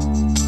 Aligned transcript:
you 0.00 0.39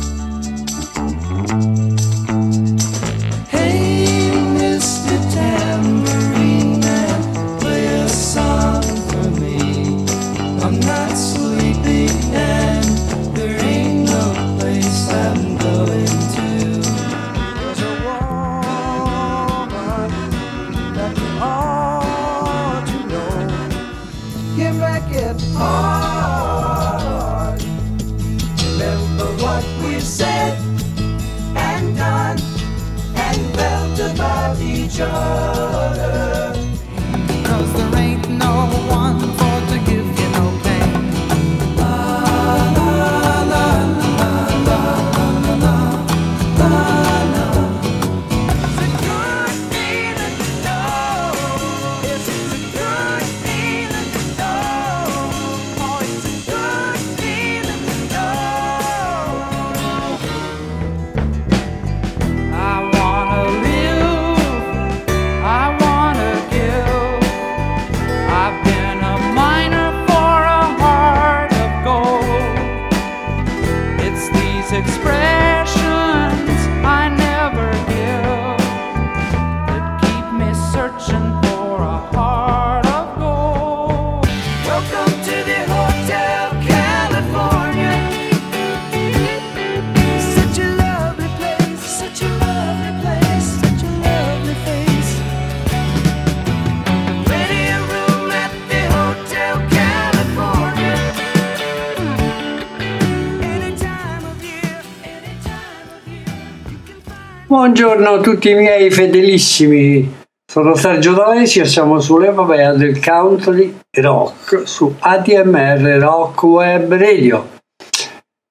Buongiorno 107.72 108.10
a 108.10 108.20
tutti 108.20 108.50
i 108.50 108.54
miei 108.54 108.90
fedelissimi, 108.90 110.24
sono 110.44 110.74
Sergio 110.74 111.14
D'Alesio 111.14 111.62
e 111.62 111.66
siamo 111.66 112.00
sull'epopea 112.00 112.74
del 112.74 113.02
country 113.02 113.78
rock 113.92 114.68
su 114.68 114.94
ATMR 114.98 115.80
Rock 115.98 116.42
Web 116.42 116.92
Radio. 116.92 117.48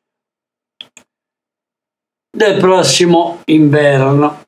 del 2.36 2.58
prossimo 2.58 3.42
inverno. 3.46 4.43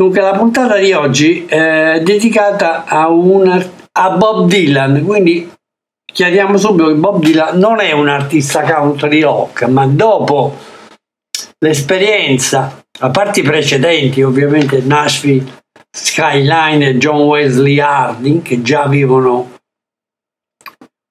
Dunque 0.00 0.20
la 0.20 0.38
puntata 0.38 0.76
di 0.76 0.92
oggi 0.92 1.44
è 1.44 2.00
dedicata 2.04 2.84
a, 2.84 3.08
un, 3.08 3.48
a 3.92 4.10
Bob 4.10 4.48
Dylan, 4.48 5.04
quindi 5.04 5.50
chiariamo 6.04 6.56
subito 6.56 6.86
che 6.86 6.94
Bob 6.94 7.20
Dylan 7.20 7.58
non 7.58 7.80
è 7.80 7.90
un 7.90 8.08
artista 8.08 8.62
country 8.62 9.22
rock, 9.22 9.64
ma 9.64 9.88
dopo 9.88 10.56
l'esperienza, 11.58 12.80
a 13.00 13.10
parte 13.10 13.40
i 13.40 13.42
precedenti, 13.42 14.22
ovviamente 14.22 14.80
Nashville 14.82 15.62
Skyline 15.90 16.90
e 16.90 16.98
John 16.98 17.22
Wesley 17.22 17.80
Harding, 17.80 18.42
che 18.42 18.62
già 18.62 18.84
avevano 18.84 19.58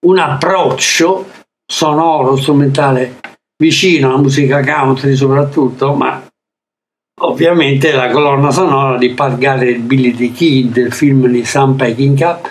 un 0.06 0.18
approccio 0.18 1.30
sonoro, 1.70 2.38
strumentale 2.38 3.20
vicino 3.62 4.08
alla 4.08 4.20
musica 4.20 4.64
country 4.64 5.14
soprattutto, 5.14 5.94
ma 5.94 6.27
ovviamente 7.20 7.92
la 7.92 8.10
colonna 8.10 8.52
sonora 8.52 8.98
di 8.98 9.10
Pat 9.10 9.38
Garrett 9.38 9.80
Billy 9.80 10.14
the 10.14 10.32
Kid 10.32 10.74
del 10.74 10.94
film 10.94 11.28
di 11.28 11.44
Sam 11.44 11.76
Peckinpah 11.76 12.42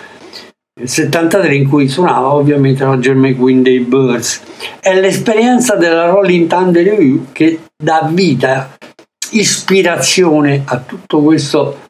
nel 0.79 0.89
73 0.89 1.55
in 1.55 1.69
cui 1.69 1.87
suonava 1.87 2.33
ovviamente 2.33 2.83
Roger 2.83 3.15
McQueen 3.15 3.63
dei 3.63 3.79
Birds. 3.79 4.41
È 4.79 4.93
l'esperienza 4.93 5.75
della 5.75 6.09
Rolling 6.09 6.47
Thunder 6.47 6.83
Review 6.83 7.27
che 7.31 7.61
dà 7.75 8.07
vita 8.11 8.75
ispirazione 9.31 10.63
a 10.65 10.77
tutto 10.79 11.21
questo 11.21 11.85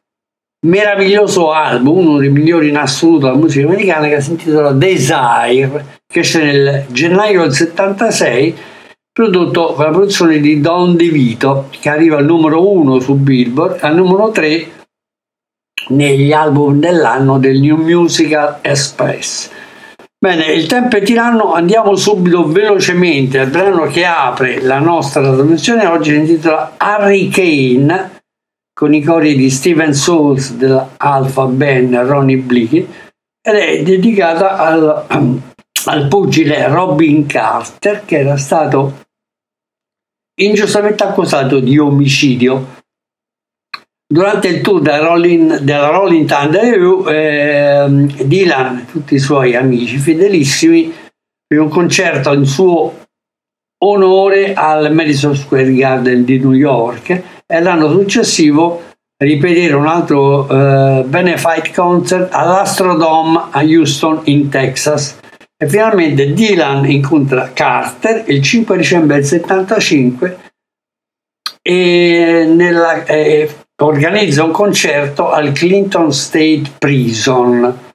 meraviglioso 0.65 1.51
album 1.51 1.97
uno 1.97 2.17
dei 2.17 2.29
migliori 2.29 2.69
in 2.69 2.77
assoluto 2.77 3.27
della 3.27 3.37
musica 3.37 3.67
americana 3.67 4.07
che 4.07 4.21
si 4.21 4.31
intitola 4.31 4.71
Desire 4.71 5.85
che 6.07 6.19
esce 6.19 6.43
nel 6.43 6.85
gennaio 6.89 7.41
del 7.41 7.53
76 7.53 8.55
prodotto 9.17 9.73
con 9.73 9.85
la 9.85 9.89
produzione 9.89 10.39
di 10.39 10.61
Don 10.61 10.95
DeVito, 10.95 11.69
che 11.71 11.89
arriva 11.89 12.17
al 12.17 12.25
numero 12.25 12.71
1 12.71 12.99
su 12.99 13.15
Billboard, 13.15 13.79
al 13.81 13.95
numero 13.95 14.29
3 14.29 14.67
negli 15.87 16.31
album 16.31 16.79
dell'anno 16.79 17.39
del 17.39 17.59
New 17.59 17.77
Musical 17.77 18.59
Express. 18.61 19.49
Bene, 20.19 20.45
il 20.51 20.67
tempo 20.67 20.97
è 20.97 21.01
tiranno, 21.01 21.53
andiamo 21.53 21.95
subito 21.95 22.45
velocemente 22.45 23.39
al 23.39 23.47
brano 23.49 23.87
che 23.87 24.05
apre 24.05 24.61
la 24.61 24.77
nostra 24.77 25.23
trasmissione, 25.33 25.87
oggi 25.87 26.11
si 26.11 26.17
intitola 26.17 26.75
Hurricane, 26.79 28.21
con 28.71 28.93
i 28.93 29.01
cori 29.01 29.35
di 29.35 29.49
Steven 29.49 29.95
Souls 29.95 30.53
dell'Alpha 30.53 31.45
Band 31.45 31.95
Ronnie 31.95 32.37
Blicky, 32.37 32.87
ed 33.41 33.55
è 33.55 33.81
dedicata 33.81 34.59
al, 34.59 35.05
al 35.85 36.07
pugile 36.07 36.67
Robin 36.67 37.25
Carter, 37.25 38.05
che 38.05 38.19
era 38.19 38.37
stato 38.37 39.05
ingiustamente 40.39 41.03
accusato 41.03 41.59
di 41.59 41.77
omicidio. 41.77 42.75
Durante 44.09 44.47
il 44.47 44.61
tour 44.61 44.81
della 44.81 44.99
Rolling, 44.99 45.57
della 45.59 45.89
Rolling 45.89 46.27
Thunder 46.27 47.09
eh, 47.09 48.25
Dylan 48.25 48.79
e 48.79 48.85
tutti 48.85 49.15
i 49.15 49.19
suoi 49.19 49.55
amici 49.55 49.97
fedelissimi 49.97 50.93
per 51.45 51.59
un 51.59 51.67
concerto 51.67 52.31
in 52.31 52.45
suo 52.45 53.05
onore 53.83 54.53
al 54.53 54.93
Madison 54.93 55.35
Square 55.35 55.73
Garden 55.73 56.23
di 56.23 56.39
New 56.39 56.53
York 56.53 57.21
e 57.45 57.61
l'anno 57.61 57.89
successivo 57.91 58.81
ripetere 59.17 59.73
un 59.73 59.87
altro 59.87 60.47
eh, 60.47 61.03
benefit 61.03 61.73
concert 61.73 62.33
all'Astrodome 62.33 63.47
a 63.51 63.61
Houston 63.61 64.21
in 64.25 64.49
Texas 64.49 65.17
e 65.59 65.67
finalmente 65.67 66.33
Dylan 66.33 66.89
incontra 66.89 67.51
Carter 67.51 68.23
il 68.29 68.43
5 68.43 68.77
dicembre 68.77 69.17
del 69.17 69.25
75 69.25 70.51
e 71.63 72.45
nella, 72.47 73.03
eh, 73.05 73.49
organizza 73.81 74.43
un 74.43 74.51
concerto 74.51 75.31
al 75.31 75.51
Clinton 75.51 76.13
State 76.13 76.71
Prison 76.77 77.85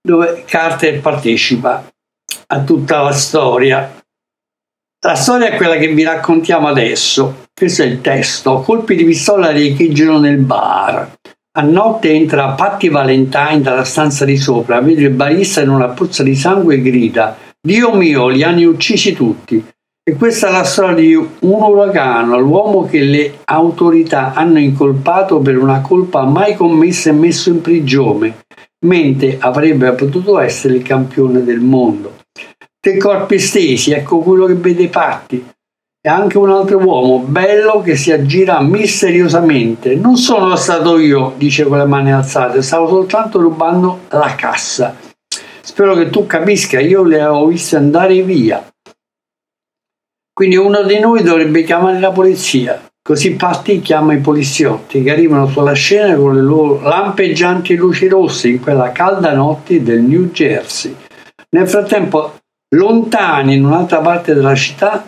dove 0.00 0.44
Carter 0.46 1.00
partecipa 1.00 1.90
a 2.46 2.60
tutta 2.62 3.02
la 3.02 3.12
storia 3.12 4.00
La 5.04 5.16
storia 5.16 5.48
è 5.48 5.56
quella 5.56 5.78
che 5.78 5.88
vi 5.88 6.04
raccontiamo 6.04 6.68
adesso. 6.68 7.48
Questo 7.52 7.82
è 7.82 7.86
il 7.86 8.00
testo. 8.00 8.60
Colpi 8.60 8.94
di 8.94 9.04
pistola 9.04 9.50
riecheggiano 9.50 10.20
nel 10.20 10.38
bar. 10.38 11.18
A 11.54 11.62
notte 11.62 12.10
entra 12.10 12.52
Patti 12.52 12.88
Valentine 12.88 13.60
dalla 13.60 13.84
stanza 13.84 14.24
di 14.24 14.38
sopra, 14.38 14.80
vede 14.80 15.02
il 15.02 15.10
barista 15.10 15.60
in 15.60 15.68
una 15.68 15.88
pozza 15.88 16.22
di 16.22 16.34
sangue 16.34 16.76
e 16.76 16.80
grida 16.80 17.36
Dio 17.60 17.94
mio, 17.94 18.28
li 18.28 18.42
hanno 18.42 18.66
uccisi 18.68 19.12
tutti. 19.12 19.62
E 20.02 20.14
questa 20.14 20.48
è 20.48 20.50
la 20.50 20.64
storia 20.64 20.94
di 20.94 21.14
un 21.14 21.28
uragano, 21.40 22.38
l'uomo 22.38 22.86
che 22.86 23.00
le 23.00 23.40
autorità 23.44 24.32
hanno 24.32 24.58
incolpato 24.58 25.40
per 25.40 25.58
una 25.58 25.82
colpa 25.82 26.24
mai 26.24 26.56
commessa 26.56 27.10
e 27.10 27.12
messo 27.12 27.50
in 27.50 27.60
prigione, 27.60 28.44
mentre 28.86 29.36
avrebbe 29.38 29.92
potuto 29.92 30.38
essere 30.38 30.76
il 30.76 30.82
campione 30.82 31.44
del 31.44 31.60
mondo 31.60 32.20
dei 32.84 32.98
corpi 32.98 33.38
stesi, 33.38 33.92
ecco 33.92 34.18
quello 34.18 34.46
che 34.46 34.54
vede 34.54 34.88
Patti. 34.88 35.51
E 36.04 36.08
anche 36.08 36.36
un 36.36 36.50
altro 36.50 36.78
uomo, 36.78 37.20
bello, 37.20 37.80
che 37.80 37.94
si 37.94 38.10
aggira 38.10 38.60
misteriosamente. 38.60 39.94
Non 39.94 40.16
sono 40.16 40.56
stato 40.56 40.98
io, 40.98 41.34
dice 41.36 41.62
con 41.62 41.78
le 41.78 41.84
mani 41.84 42.12
alzate, 42.12 42.60
stavo 42.60 42.88
soltanto 42.88 43.40
rubando 43.40 44.00
la 44.08 44.34
cassa. 44.34 44.96
Spero 45.60 45.94
che 45.94 46.10
tu 46.10 46.26
capisca, 46.26 46.80
io 46.80 47.04
le 47.04 47.24
ho 47.24 47.46
viste 47.46 47.76
andare 47.76 48.20
via. 48.22 48.68
Quindi 50.32 50.56
uno 50.56 50.82
di 50.82 50.98
noi 50.98 51.22
dovrebbe 51.22 51.62
chiamare 51.62 52.00
la 52.00 52.10
polizia. 52.10 52.82
Così 53.00 53.34
Patti 53.34 53.80
chiama 53.80 54.12
i 54.12 54.18
poliziotti 54.18 55.04
che 55.04 55.12
arrivano 55.12 55.46
sulla 55.46 55.72
scena 55.72 56.16
con 56.16 56.34
le 56.34 56.40
loro 56.42 56.80
lampeggianti 56.80 57.76
luci 57.76 58.08
rosse 58.08 58.48
in 58.48 58.60
quella 58.60 58.90
calda 58.90 59.32
notte 59.34 59.80
del 59.84 60.02
New 60.02 60.30
Jersey. 60.30 60.96
Nel 61.50 61.68
frattempo 61.68 62.38
Lontani 62.74 63.54
in 63.54 63.64
un'altra 63.64 63.98
parte 63.98 64.34
della 64.34 64.54
città, 64.54 65.04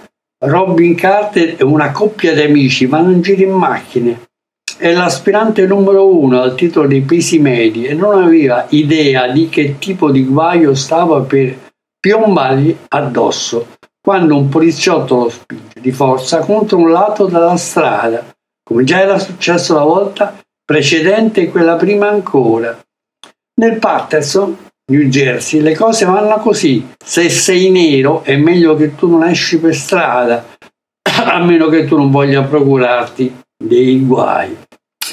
Robin 0.47 0.95
Carter 0.95 1.57
e 1.59 1.65
una 1.65 1.91
coppia 1.93 2.35
di 2.35 2.43
amici 2.43 2.87
vanno 2.87 3.11
in 3.11 3.21
giro 3.21 3.43
in 3.43 3.53
macchine. 3.53 4.23
È 4.77 4.93
l'aspirante 4.93 5.67
numero 5.67 6.09
uno 6.09 6.41
al 6.41 6.55
titolo 6.55 6.89
dei 6.89 7.03
pesi 7.03 7.39
medi 7.39 7.85
e 7.85 7.95
non 7.95 8.23
aveva 8.23 8.67
idea 8.71 9.29
di 9.29 9.49
che 9.49 9.77
tipo 9.79 10.11
di 10.11 10.25
guaio 10.25 10.75
stava 10.75 11.21
per 11.21 11.57
piombargli 11.99 12.77
addosso 12.89 13.69
quando 14.05 14.37
un 14.37 14.51
poliziotto 14.51 15.17
lo 15.17 15.29
spinge 15.31 15.81
di 15.81 15.91
forza 15.91 16.41
contro 16.41 16.77
un 16.77 16.91
lato 16.91 17.25
della 17.25 17.57
strada, 17.57 18.23
come 18.63 18.85
già 18.85 19.01
era 19.01 19.19
successo 19.19 19.73
la 19.73 19.85
volta 19.85 20.39
precedente 20.63 21.41
e 21.41 21.51
quella 21.51 21.77
prima 21.77 22.09
ancora. 22.09 22.79
Nel 23.61 23.79
Patterson 23.79 24.57
New 24.87 25.09
Jersey, 25.09 25.61
le 25.61 25.75
cose 25.75 26.05
vanno 26.05 26.37
così. 26.41 26.87
Se 27.03 27.31
sei 27.31 27.71
nero 27.71 28.23
è 28.23 28.37
meglio 28.37 28.77
che 28.77 28.95
tu 28.95 29.09
non 29.09 29.25
esci 29.25 29.59
per 29.59 29.75
strada, 29.75 30.45
a 31.25 31.43
meno 31.43 31.69
che 31.69 31.87
tu 31.87 31.97
non 31.97 32.11
voglia 32.11 32.43
procurarti 32.43 33.35
dei 33.57 34.05
guai. 34.05 34.55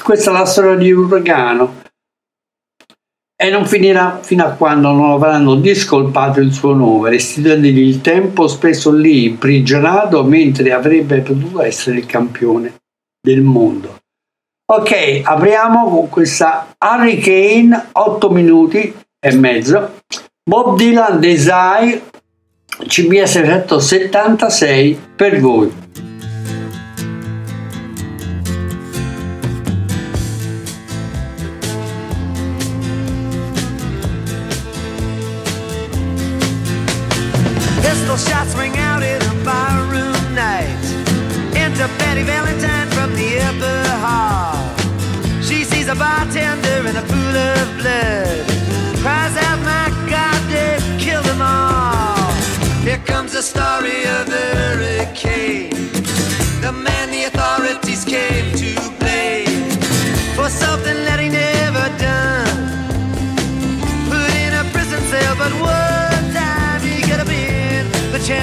Questa 0.03 0.31
è 0.31 0.33
la 0.33 0.45
storia 0.45 0.75
di 0.75 0.91
Uragano 0.91 1.79
e 3.41 3.49
non 3.49 3.65
finirà 3.65 4.19
fino 4.21 4.43
a 4.43 4.51
quando 4.51 4.91
non 4.91 5.11
avranno 5.11 5.55
discolpato 5.55 6.41
il 6.41 6.51
suo 6.51 6.73
nome, 6.73 7.09
restituendogli 7.09 7.79
il 7.79 8.01
tempo 8.01 8.47
spesso 8.49 8.91
lì 8.91 9.23
imprigionato 9.23 10.23
mentre 10.25 10.73
avrebbe 10.73 11.21
potuto 11.21 11.61
essere 11.61 11.99
il 11.99 12.05
campione 12.05 12.75
del 13.21 13.41
mondo. 13.41 13.99
Ok, 14.71 15.21
apriamo 15.23 15.89
con 15.89 16.09
questa 16.09 16.75
Hurricane 16.77 17.89
8 17.93 18.29
minuti 18.29 18.93
e 19.23 19.31
mezzo. 19.35 19.91
Bob 20.43 20.77
Dylan 20.77 21.19
Desire 21.19 22.01
CBS 22.87 23.33
176 23.33 24.97
per 25.15 25.39
voi. 25.39 25.71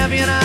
The 0.09 0.38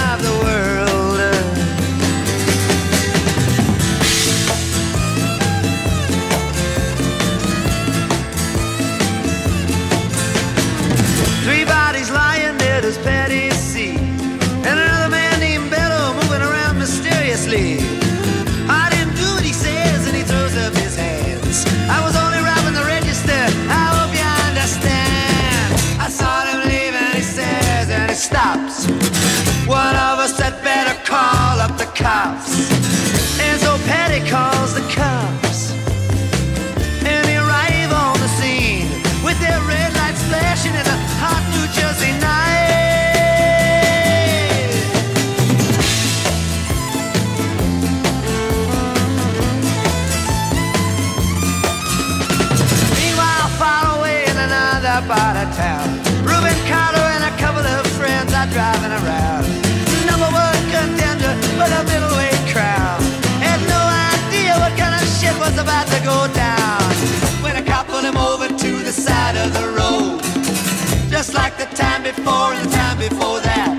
the 71.71 71.77
time 71.77 72.03
before 72.03 72.53
and 72.53 72.67
the 72.67 72.77
time 72.77 72.99
before 72.99 73.41
that. 73.41 73.73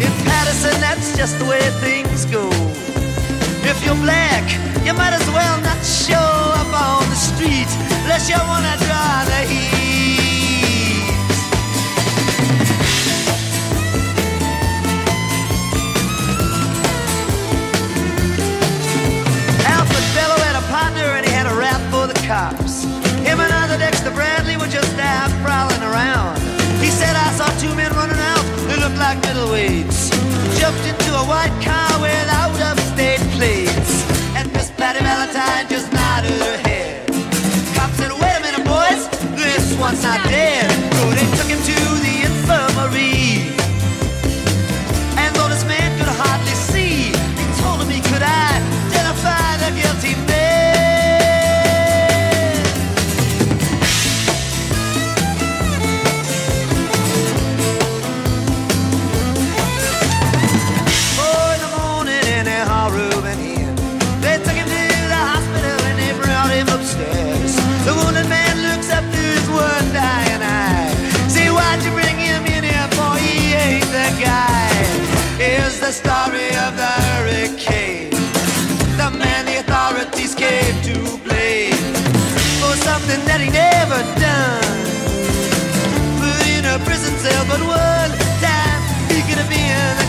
In 0.00 0.12
Patterson, 0.24 0.72
that's 0.80 1.16
just 1.16 1.38
the 1.38 1.44
way 1.44 1.60
things 1.84 2.24
go. 2.26 2.48
If 3.68 3.84
you're 3.84 4.00
black, 4.00 4.44
you 4.86 4.94
might 4.94 5.12
as 5.12 5.26
well 5.28 5.60
not 5.60 5.80
show 5.84 6.16
up 6.16 6.72
on 6.72 7.04
the 7.10 7.16
street 7.16 7.68
unless 8.04 8.28
you 8.30 8.38
wanna 8.40 8.76
draw 8.88 9.24
the 9.28 9.40
heat. 9.52 9.76
Alfred 19.66 20.06
Bello 20.16 20.36
had 20.40 20.56
a 20.56 20.64
partner 20.72 21.08
and 21.16 21.26
he 21.26 21.32
had 21.32 21.46
a 21.46 21.54
rap 21.54 21.80
for 21.92 22.06
the 22.06 22.18
cops. 22.26 22.84
Him 23.28 23.40
and 23.40 23.52
other 23.52 23.76
Dexter 23.76 24.12
Bradley 24.12 24.56
were 24.56 24.72
just 24.72 24.96
out 24.98 25.30
prowling 25.44 25.82
around. 25.82 26.45
Two 27.60 27.74
men 27.74 27.90
running 27.92 28.18
out 28.18 28.44
who 28.68 28.80
looked 28.80 28.98
like 28.98 29.18
middleweights. 29.22 30.10
Jumped 30.58 30.84
into 30.86 31.10
a 31.14 31.24
white 31.24 31.54
car 31.64 32.00
without 32.00 32.52
upstate 32.60 33.20
plates. 33.36 34.04
And 34.36 34.52
Miss 34.52 34.70
Patty 34.70 35.00
Valentine 35.00 35.68
just 35.68 35.92
nodded 35.92 36.32
her 36.32 36.56
head. 36.68 37.06
Cop 37.74 37.90
said, 37.92 38.12
wait 38.12 38.36
a 38.36 38.40
minute, 38.46 38.64
boys. 38.66 39.08
This 39.36 39.78
one's 39.78 40.02
not 40.02 40.22
the 40.24 40.75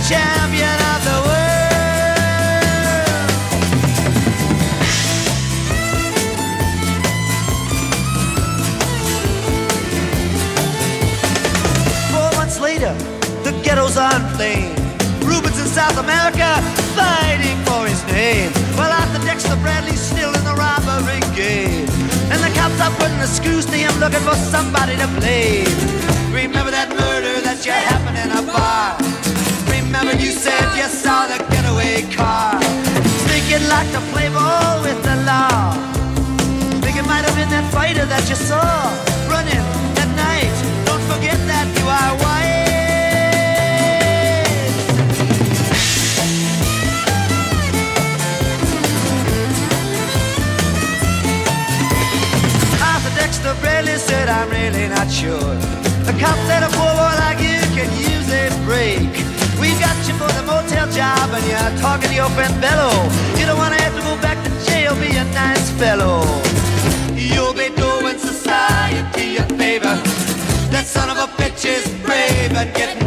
champion 0.07 0.79
of 0.93 0.99
the 1.03 1.17
world. 1.27 1.67
Four 12.13 12.31
months 12.39 12.59
later, 12.61 12.93
the 13.43 13.51
ghetto's 13.63 13.97
on 13.97 14.21
flame. 14.35 14.73
Rubens 15.27 15.59
in 15.59 15.67
South 15.67 15.97
America 15.97 16.61
fighting 16.95 17.57
for 17.65 17.85
his 17.85 18.01
name. 18.07 18.51
While 18.77 18.97
Dexter 19.25 19.57
Bradley's 19.61 19.99
still 19.99 20.33
in 20.33 20.43
the 20.45 20.55
robbery 20.55 21.19
game. 21.35 21.85
And 22.31 22.39
the 22.41 22.49
cops 22.55 22.79
are 22.79 22.91
putting 22.95 23.19
the 23.19 23.27
screws 23.27 23.65
to 23.65 23.75
him 23.75 23.91
looking 23.99 24.21
for 24.21 24.35
somebody 24.35 24.95
to 24.95 25.07
blame. 25.19 25.67
Remember 26.31 26.71
that 26.71 26.89
murder 26.89 27.41
that 27.41 27.65
you 27.65 27.73
happened 27.73 28.17
in 28.17 28.31
a 28.31 28.41
bar. 28.41 29.26
Remember 29.99 30.23
you 30.23 30.31
said 30.31 30.77
you 30.77 30.83
saw 30.83 31.25
the 31.25 31.43
getaway 31.49 32.03
car. 32.13 32.61
Thinking 33.25 33.67
like 33.67 33.89
to 33.93 33.99
play 34.13 34.29
ball 34.29 34.83
with 34.83 35.01
the 35.01 35.15
law. 35.25 35.73
Think 36.83 36.97
it 36.97 37.05
might 37.07 37.25
have 37.25 37.35
been 37.35 37.49
that 37.49 37.65
fighter 37.73 38.05
that 38.05 38.29
you 38.29 38.35
saw 38.35 38.61
running 39.25 39.57
at 39.97 40.09
night. 40.13 40.53
Don't 40.85 41.01
forget 41.09 41.39
that 41.49 41.65
you 41.79 41.87
are. 41.89 42.13
Arthur 52.85 53.15
Dexter 53.17 53.55
Bradley 53.61 53.97
said, 53.97 54.29
I'm 54.29 54.47
really 54.51 54.89
not 54.89 55.09
sure. 55.09 55.55
The 56.05 56.13
cop 56.21 56.37
said 56.45 56.61
a 56.61 56.69
poor 56.77 56.93
boy 57.01 57.15
like 57.25 57.41
you 57.41 57.57
can 57.73 57.89
use 57.97 58.29
a 58.31 58.53
break. 58.63 59.26
You 60.07 60.13
for 60.13 60.31
the 60.31 60.43
motel 60.43 60.89
job 60.91 61.29
and 61.33 61.45
you're 61.45 61.81
talking 61.81 62.07
to 62.07 62.15
your 62.15 62.29
friend 62.29 62.53
Bello. 62.61 62.91
You 63.37 63.45
don't 63.45 63.57
want 63.57 63.73
to 63.75 63.81
have 63.83 63.93
to 63.93 64.01
go 64.01 64.15
back 64.21 64.41
to 64.45 64.49
jail, 64.65 64.95
be 64.95 65.11
a 65.17 65.25
nice 65.33 65.69
fellow. 65.71 66.23
You'll 67.13 67.53
be 67.53 67.69
doing 67.75 68.17
society 68.17 69.35
a 69.35 69.43
favor. 69.59 69.95
That 70.71 70.85
son 70.85 71.09
of 71.09 71.17
a 71.17 71.27
bitch 71.35 71.65
is 71.65 71.83
brave 72.05 72.53
and 72.55 72.73
getting 72.73 73.06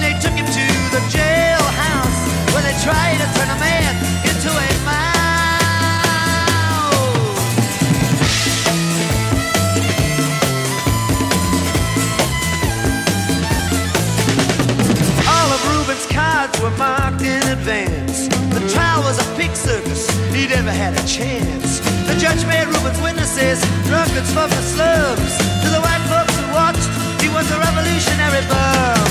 drunkards 24.21 24.33
from 24.33 24.49
the 24.49 24.61
slums. 24.61 25.37
To 25.63 25.69
the 25.69 25.81
white 25.81 26.03
folks 26.09 26.35
who 26.37 26.45
watched, 26.53 27.21
he 27.21 27.29
was 27.29 27.49
a 27.51 27.59
revolutionary 27.59 28.45
bum. 28.47 29.07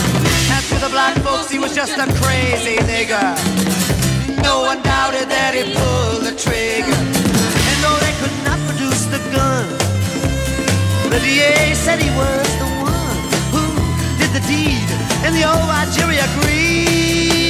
And 0.55 0.65
to 0.71 0.77
the 0.79 0.91
black 0.91 1.17
folks, 1.19 1.51
he 1.51 1.59
was 1.59 1.75
just 1.75 1.97
a 1.99 2.07
crazy 2.23 2.77
nigger. 2.87 3.35
No 4.43 4.63
one 4.63 4.83
doubted 4.83 5.29
that 5.29 5.55
he 5.55 5.63
pulled 5.75 6.23
the 6.25 6.35
trigger. 6.37 7.01
And 7.71 7.77
though 7.83 7.99
they 8.05 8.15
could 8.21 8.37
not 8.45 8.59
produce 8.69 9.05
the 9.07 9.21
gun, 9.35 9.67
the 11.11 11.21
DA 11.21 11.75
said 11.75 12.01
he 12.01 12.11
was 12.11 12.47
the 12.59 12.71
one 12.83 13.21
who 13.53 13.65
did 14.19 14.31
the 14.33 14.43
deed, 14.47 14.89
and 15.25 15.35
the 15.35 15.45
old 15.45 15.71
jury 15.95 16.19
agreed. 16.19 17.50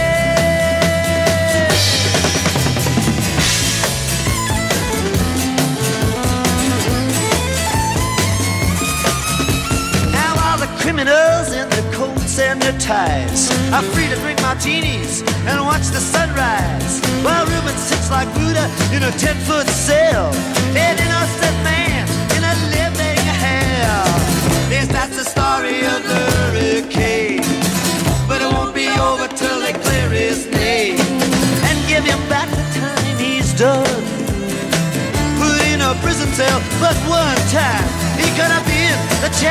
Criminals 11.01 11.51
in 11.53 11.67
their 11.69 11.93
coats 11.93 12.37
and 12.37 12.61
their 12.61 12.77
ties 12.77 13.49
are 13.73 13.81
free 13.81 14.07
to 14.07 14.15
drink 14.17 14.39
martinis 14.41 15.21
and 15.49 15.59
watch 15.65 15.87
the 15.87 15.99
sunrise. 15.99 17.01
While 17.23 17.45
Reuben 17.45 17.75
sits 17.75 18.11
like 18.11 18.27
Buddha 18.35 18.69
in 18.93 19.01
a 19.01 19.11
ten-foot 19.17 19.67
cell, 19.67 20.31
an 20.77 20.97
innocent 20.99 21.57
man 21.63 22.05
in 22.37 22.43
a 22.43 22.55
living 22.77 23.23
hell. 23.41 24.05
Yes, 24.69 24.87
that's 24.89 25.17
the 25.17 25.25
story 25.25 25.79
of 25.93 26.03
the 26.11 26.21
hurricane, 26.37 27.41
but 28.27 28.41
it 28.41 28.51
won't 28.53 28.75
be 28.75 28.89
over 29.01 29.27
till 29.27 29.59
they 29.59 29.73
clear 29.73 30.09
his 30.09 30.45
name 30.51 30.99
and 31.65 31.77
give 31.87 32.05
him 32.05 32.21
back 32.29 32.49
the 32.49 32.65
time 32.79 33.17
he's 33.17 33.53
done 33.53 34.21
put 35.41 35.57
in 35.73 35.81
a 35.81 35.95
prison 36.05 36.29
cell, 36.37 36.61
but 36.77 36.93
one 37.09 37.41
time 37.49 37.87
he 38.21 38.29
could 38.37 38.51
have 38.53 38.65
been 38.69 38.97
the 39.25 39.31
champion 39.41 39.50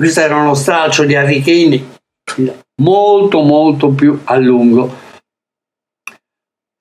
questo 0.00 0.20
era 0.20 0.36
uno 0.36 0.54
stralcio 0.54 1.04
di 1.04 1.14
Harry 1.14 1.42
Kane 1.42 1.98
molto 2.80 3.42
molto 3.42 3.90
più 3.90 4.18
a 4.24 4.38
lungo. 4.38 4.90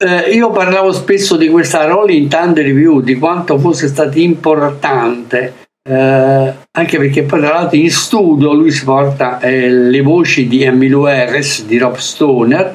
Eh, 0.02 0.32
io 0.32 0.52
parlavo 0.52 0.94
spesso 0.94 1.36
di 1.36 1.50
questa 1.50 1.84
Rolling 1.84 2.30
Thunder 2.30 2.64
Review, 2.64 3.02
di 3.02 3.16
quanto 3.16 3.58
fosse 3.58 3.90
stato 3.90 4.18
importante, 4.20 5.68
eh, 5.84 6.54
anche 6.72 6.98
perché 6.98 7.24
poi 7.24 7.42
tra 7.42 7.56
l'altro 7.56 7.78
in 7.78 7.92
studio 7.92 8.54
lui 8.54 8.72
si 8.72 8.86
porta 8.86 9.42
eh, 9.42 9.70
le 9.70 10.02
voci 10.02 10.48
di 10.48 10.64
Emilio 10.64 11.06
Harris, 11.06 11.66
di 11.66 11.78
Rob 11.78 11.98
Stoner, 11.98 12.74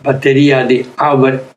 batteria 0.00 0.64
di 0.64 0.82
Howard 0.96 1.53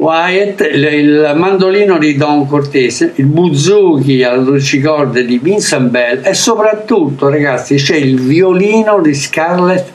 Wyatt, 0.00 0.62
il 0.62 1.34
mandolino 1.36 1.98
di 1.98 2.16
Don 2.16 2.46
Cortese, 2.46 3.12
il 3.16 3.26
buzuki 3.26 4.22
dolci 4.22 4.80
corde 4.80 5.26
di 5.26 5.38
Vincent 5.38 5.90
Bell 5.90 6.22
e 6.24 6.32
soprattutto, 6.32 7.28
ragazzi, 7.28 7.74
c'è 7.74 7.96
il 7.96 8.18
violino 8.18 9.02
di 9.02 9.12
Scarlett 9.12 9.92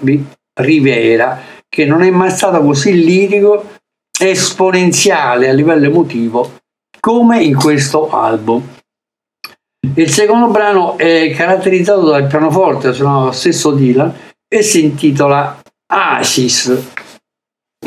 Rivera 0.62 1.42
che 1.68 1.86
non 1.86 2.04
è 2.04 2.12
mai 2.12 2.30
stato 2.30 2.62
così 2.62 3.04
lirico 3.04 3.72
esponenziale 4.20 5.50
a 5.50 5.54
livello 5.54 5.88
emotivo 5.88 6.60
come 7.00 7.42
in 7.42 7.56
questo 7.56 8.12
album. 8.12 8.62
Il 9.96 10.12
secondo 10.12 10.50
brano 10.50 11.00
è 11.00 11.34
caratterizzato 11.36 12.10
dal 12.10 12.28
pianoforte, 12.28 12.94
suonato 12.94 13.26
lo 13.26 13.32
stesso 13.32 13.72
Dylan, 13.72 14.14
e 14.48 14.62
si 14.62 14.84
intitola 14.84 15.62
Asis 15.88 16.94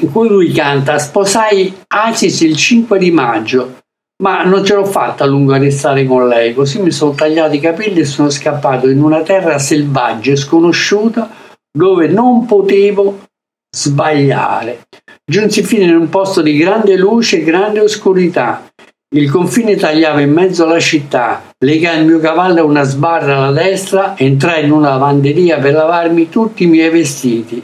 cui 0.07 0.29
lui 0.29 0.53
canta 0.53 0.99
Sposai 0.99 1.75
Isis 2.11 2.41
il 2.41 2.57
5 2.57 2.99
di 2.99 3.11
maggio, 3.11 3.79
ma 4.23 4.45
non 4.45 4.65
ce 4.65 4.75
l'ho 4.75 4.85
fatta 4.85 5.25
a 5.25 5.27
lungo 5.27 5.55
a 5.55 5.59
restare 5.59 6.05
con 6.05 6.27
lei, 6.27 6.55
così 6.55 6.81
mi 6.81 6.91
sono 6.91 7.13
tagliati 7.13 7.57
i 7.57 7.61
capelli 7.61 8.01
e 8.01 8.05
sono 8.05 8.31
scappato 8.31 8.89
in 8.89 9.03
una 9.03 9.23
terra 9.23 9.59
selvaggia 9.59 10.33
e 10.33 10.37
sconosciuta 10.37 11.31
dove 11.71 12.09
non 12.09 12.47
potevo 12.47 13.27
sbagliare. 13.71 14.87
Giunsi 15.25 15.61
infine 15.61 15.85
in 15.85 15.97
un 15.97 16.09
posto 16.09 16.43
di 16.43 16.57
grande 16.57 16.97
luce 16.97 17.39
e 17.39 17.45
grande 17.45 17.81
oscurità. 17.81 18.71
Il 19.15 19.31
confine 19.31 19.77
tagliava 19.77 20.21
in 20.21 20.33
mezzo 20.33 20.65
alla 20.65 20.81
città, 20.81 21.55
legai 21.59 22.01
il 22.01 22.07
mio 22.07 22.19
cavallo 22.19 22.61
a 22.61 22.65
una 22.65 22.83
sbarra 22.83 23.39
alla 23.39 23.53
destra, 23.53 24.17
entrai 24.19 24.65
in 24.65 24.73
una 24.73 24.91
lavanderia 24.91 25.59
per 25.59 25.73
lavarmi 25.73 26.29
tutti 26.29 26.65
i 26.65 26.67
miei 26.67 26.91
vestiti. 26.91 27.63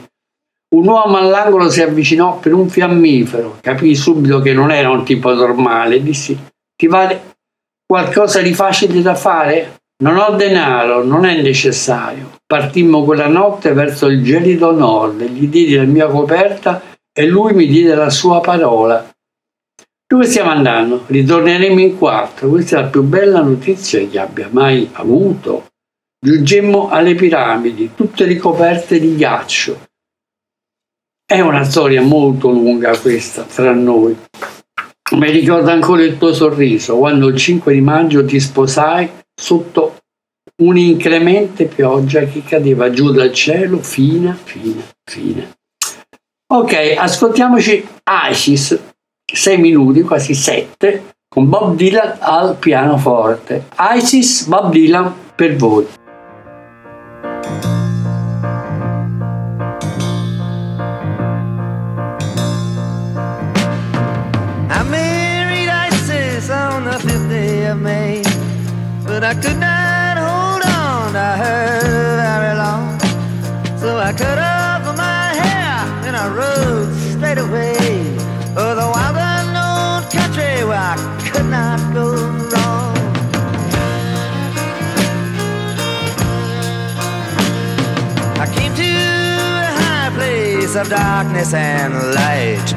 Un 0.75 0.89
uomo 0.89 1.15
all'angolo 1.15 1.69
si 1.69 1.81
avvicinò 1.81 2.37
per 2.37 2.51
un 2.53 2.67
fiammifero. 2.67 3.59
Capii 3.61 3.95
subito 3.95 4.41
che 4.41 4.51
non 4.51 4.71
era 4.71 4.89
un 4.89 5.05
tipo 5.05 5.33
normale. 5.33 6.03
Dissi: 6.03 6.37
Ti 6.75 6.87
vale 6.87 7.37
qualcosa 7.85 8.41
di 8.41 8.53
facile 8.53 9.01
da 9.01 9.15
fare? 9.15 9.77
Non 10.03 10.17
ho 10.17 10.35
denaro, 10.35 11.01
non 11.05 11.23
è 11.23 11.41
necessario. 11.41 12.31
Partimmo 12.45 13.05
quella 13.05 13.27
notte 13.27 13.71
verso 13.71 14.07
il 14.07 14.21
gelido 14.21 14.73
nord. 14.73 15.23
Gli 15.23 15.47
diedi 15.47 15.75
la 15.75 15.83
mia 15.83 16.07
coperta 16.07 16.81
e 17.17 17.25
lui 17.25 17.53
mi 17.53 17.67
diede 17.67 17.95
la 17.95 18.09
sua 18.09 18.41
parola. 18.41 19.09
Dove 20.05 20.25
stiamo 20.25 20.49
andando? 20.49 21.03
Ritorneremo 21.05 21.79
in 21.79 21.97
quattro. 21.97 22.49
Questa 22.49 22.79
è 22.79 22.81
la 22.81 22.87
più 22.87 23.03
bella 23.03 23.39
notizia 23.39 24.05
che 24.05 24.19
abbia 24.19 24.49
mai 24.51 24.89
avuto. 24.91 25.67
Giungemmo 26.19 26.89
alle 26.89 27.15
piramidi, 27.15 27.91
tutte 27.95 28.25
ricoperte 28.25 28.99
di 28.99 29.15
ghiaccio. 29.15 29.93
È 31.27 31.39
una 31.39 31.63
storia 31.63 32.03
molto 32.03 32.51
lunga 32.51 32.95
questa 32.99 33.41
tra 33.41 33.73
noi. 33.73 34.15
Mi 35.15 35.31
ricordo 35.31 35.71
ancora 35.71 36.03
il 36.03 36.19
tuo 36.19 36.31
sorriso 36.31 36.97
quando 36.97 37.29
il 37.29 37.35
5 37.35 37.73
di 37.73 37.81
maggio 37.81 38.23
ti 38.23 38.39
sposai 38.39 39.09
sotto 39.33 39.97
un'inclemente 40.61 41.65
pioggia 41.65 42.25
che 42.25 42.43
cadeva 42.43 42.91
giù 42.91 43.11
dal 43.11 43.33
cielo 43.33 43.79
fina, 43.79 44.37
fina, 44.39 44.83
fina. 45.03 45.49
Ok, 46.53 46.93
ascoltiamoci 46.95 47.83
Isis, 48.29 48.79
6 49.25 49.57
minuti, 49.57 50.01
quasi 50.03 50.35
7, 50.35 51.15
con 51.27 51.49
Bob 51.49 51.75
Dylan 51.75 52.17
al 52.19 52.55
pianoforte. 52.57 53.65
Isis, 53.95 54.45
Bob 54.45 54.71
Dylan 54.71 55.11
per 55.35 55.55
voi. 55.55 55.87
I 69.25 69.33
could 69.33 69.57
not 69.57 70.17
hold 70.19 70.61
on 70.61 71.13
to 71.13 71.27
her 71.41 71.79
very 72.21 72.55
long. 72.59 72.99
So 73.79 73.97
I 73.97 74.13
cut 74.13 74.37
off 74.37 74.85
my 74.95 75.33
hair 75.41 75.81
and 76.05 76.15
I 76.15 76.29
rode 76.29 76.93
straight 77.17 77.39
away 77.39 77.73
for 78.53 78.75
the 78.79 78.85
wild 78.93 79.17
unknown 79.17 80.03
country 80.11 80.63
where 80.69 80.77
I 80.77 80.95
could 81.27 81.47
not 81.49 81.79
go 81.91 82.05
wrong. 82.53 82.95
I 88.37 88.45
came 88.55 88.75
to 88.75 88.91
a 89.65 89.71
high 89.81 90.11
place 90.13 90.75
of 90.75 90.87
darkness 90.87 91.51
and 91.55 91.95
light. 92.13 92.67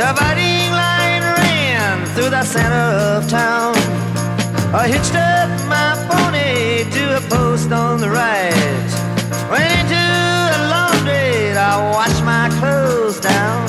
The 0.00 0.08
fighting 0.16 0.70
line 0.72 1.22
ran 1.36 2.06
through 2.14 2.30
the 2.30 2.44
center 2.44 2.86
of 3.12 3.28
town. 3.28 3.76
I 4.70 4.86
hitched 4.86 5.14
up 5.14 5.48
my 5.66 5.87
to 6.84 7.16
a 7.16 7.20
post 7.22 7.72
on 7.72 8.00
the 8.00 8.08
right. 8.08 8.88
Went 9.50 9.72
into 9.80 10.04
a 10.56 10.60
laundry, 10.70 11.50
I 11.56 11.90
washed 11.92 12.22
my 12.22 12.48
clothes 12.60 13.18
down. 13.18 13.68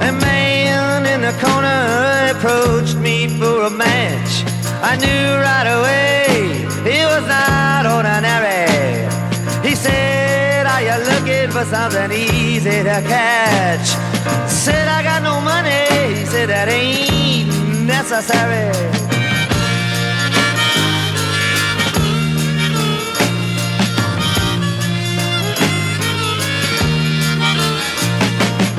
A 0.00 0.12
man 0.12 1.06
in 1.06 1.20
the 1.20 1.34
corner 1.44 2.32
approached 2.34 2.96
me 2.96 3.28
for 3.38 3.64
a 3.64 3.70
match. 3.70 4.44
I 4.82 4.96
knew 4.96 5.26
right 5.48 5.68
away 5.76 6.48
he 6.90 7.04
was 7.04 7.26
not 7.28 7.57
looking 11.28 11.50
for 11.50 11.64
something 11.64 12.10
easy 12.12 12.82
to 12.82 13.02
catch? 13.06 13.88
Said 14.48 14.88
I 14.88 15.02
got 15.02 15.22
no 15.22 15.40
money, 15.40 16.24
said 16.26 16.48
that 16.48 16.68
ain't 16.68 17.48
necessary. 17.86 18.72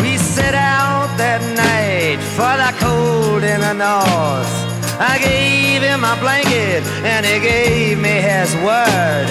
We 0.01 0.17
set 0.17 0.55
out 0.55 1.09
that 1.17 1.41
night 1.55 2.19
for 2.35 2.53
the 2.63 2.71
cold 2.83 3.43
in 3.43 3.61
the 3.61 3.73
north. 3.73 4.53
I 4.99 5.17
gave 5.19 5.81
him 5.81 6.01
my 6.01 6.19
blanket 6.19 6.83
and 7.05 7.25
he 7.25 7.39
gave 7.39 7.99
me 7.99 8.21
his 8.21 8.53
word. 8.55 9.27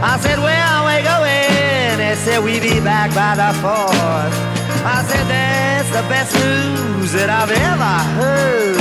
I 0.00 0.18
said, 0.20 0.38
Where 0.38 0.62
are 0.62 0.86
we 0.86 1.02
going? 1.02 1.47
He 2.08 2.14
said, 2.14 2.42
we'd 2.42 2.62
be 2.62 2.80
back 2.80 3.14
by 3.14 3.36
the 3.36 3.52
fourth. 3.60 4.34
I 4.82 5.04
said 5.06 5.26
that's 5.28 5.90
the 5.90 6.00
best 6.08 6.32
news 6.36 7.12
that 7.12 7.28
I've 7.28 7.50
ever 7.50 7.96
heard. 8.16 8.78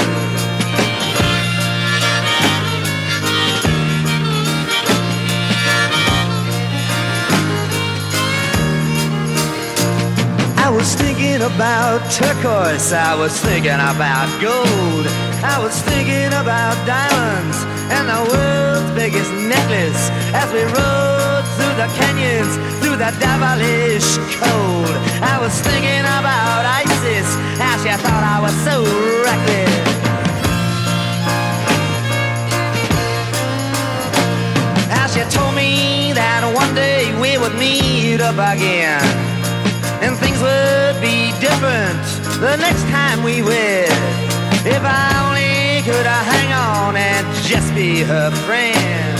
I 10.58 10.70
was 10.70 10.94
thinking 10.96 11.42
about 11.42 12.10
turquoise, 12.10 12.94
I 12.94 13.14
was 13.14 13.38
thinking 13.42 13.74
about 13.74 14.30
gold, 14.40 15.06
I 15.44 15.60
was 15.62 15.78
thinking 15.82 16.28
about 16.28 16.76
diamonds 16.88 17.58
and 17.92 18.08
the 18.08 18.22
world's 18.32 18.92
biggest 18.96 19.32
necklace 19.34 20.12
as 20.32 20.48
we 20.52 20.64
rode 20.64 21.44
through 21.56 21.76
the 21.76 21.88
canyons, 22.00 22.77
the 22.98 23.14
devilish 23.20 24.18
cold. 24.42 24.90
I 25.22 25.38
was 25.40 25.54
thinking 25.62 26.02
about 26.02 26.66
ISIS, 26.66 27.30
how 27.62 27.78
she 27.78 27.94
thought 27.94 28.26
I 28.26 28.42
was 28.42 28.56
so 28.66 28.82
reckless. 29.22 29.70
How 34.90 35.06
she 35.14 35.22
told 35.30 35.54
me 35.54 36.14
that 36.14 36.42
one 36.56 36.74
day 36.74 37.14
we 37.22 37.38
would 37.38 37.54
meet 37.54 38.20
up 38.20 38.42
again, 38.42 39.06
and 40.02 40.18
things 40.18 40.42
would 40.42 40.98
be 40.98 41.30
different 41.38 42.02
the 42.42 42.58
next 42.58 42.82
time 42.90 43.22
we 43.22 43.44
wed. 43.44 43.94
If 44.66 44.82
I 44.82 45.06
only 45.22 45.86
could 45.86 46.08
I 46.08 46.22
hang 46.34 46.50
on 46.52 46.96
and 46.98 47.28
just 47.46 47.70
be 47.76 48.02
her 48.02 48.32
friend. 48.50 49.14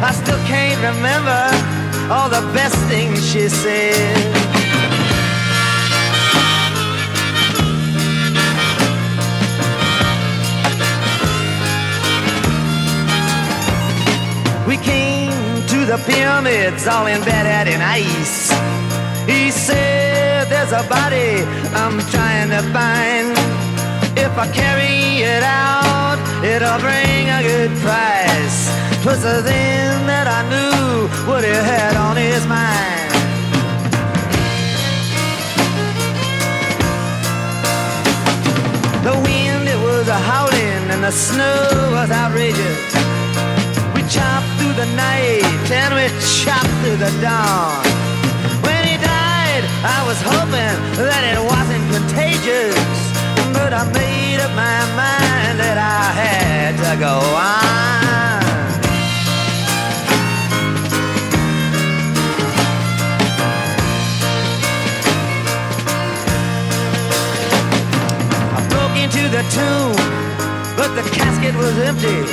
I 0.00 0.12
still 0.12 0.40
can't 0.48 0.80
remember 0.80 1.87
all 2.10 2.30
the 2.30 2.40
best 2.54 2.76
things 2.88 3.18
she 3.30 3.48
said. 3.48 4.16
We 14.66 14.76
came 14.78 15.32
to 15.66 15.84
the 15.84 15.98
pyramids 16.06 16.86
all 16.86 17.06
embedded 17.06 17.74
in 17.74 17.80
ice. 17.82 18.50
He 19.26 19.50
said, 19.50 20.48
There's 20.48 20.72
a 20.72 20.88
body 20.88 21.42
I'm 21.74 21.98
trying 22.08 22.48
to 22.50 22.62
find. 22.72 23.32
If 24.16 24.32
I 24.38 24.50
carry 24.52 25.22
it 25.22 25.42
out, 25.42 26.18
it'll 26.42 26.80
bring 26.80 27.28
a 27.28 27.42
good 27.42 27.70
price. 27.82 28.67
Twas 29.02 29.22
then 29.22 30.06
that 30.08 30.26
I 30.26 30.42
knew 30.50 31.06
what 31.30 31.44
he 31.44 31.50
had 31.50 31.94
on 31.94 32.16
his 32.16 32.44
mind. 32.46 33.14
The 39.06 39.14
wind, 39.22 39.68
it 39.68 39.78
was 39.78 40.08
a 40.08 40.18
howling, 40.18 40.90
and 40.90 41.04
the 41.04 41.12
snow 41.12 41.62
was 41.94 42.10
outrageous. 42.10 42.82
We 43.94 44.02
chopped 44.10 44.50
through 44.58 44.74
the 44.74 44.90
night, 44.98 45.46
and 45.70 45.94
we 45.94 46.10
chopped 46.42 46.74
through 46.82 46.98
the 46.98 47.14
dawn. 47.22 47.78
When 48.66 48.82
he 48.82 48.98
died, 48.98 49.62
I 49.86 50.02
was 50.10 50.18
hoping 50.26 50.74
that 51.06 51.22
it 51.22 51.38
wasn't 51.38 51.86
contagious. 51.94 52.74
But 53.54 53.72
I 53.72 53.86
made 53.94 54.42
up 54.42 54.50
my 54.58 54.80
mind 54.98 55.54
that 55.62 55.78
I 55.78 56.02
had 56.18 56.72
to 56.82 56.92
go 56.98 57.14
on. 57.38 58.07
The 69.30 69.42
tomb, 69.52 69.92
but 70.76 70.88
the 70.96 71.02
casket 71.10 71.54
was 71.54 71.76
empty. 71.78 72.24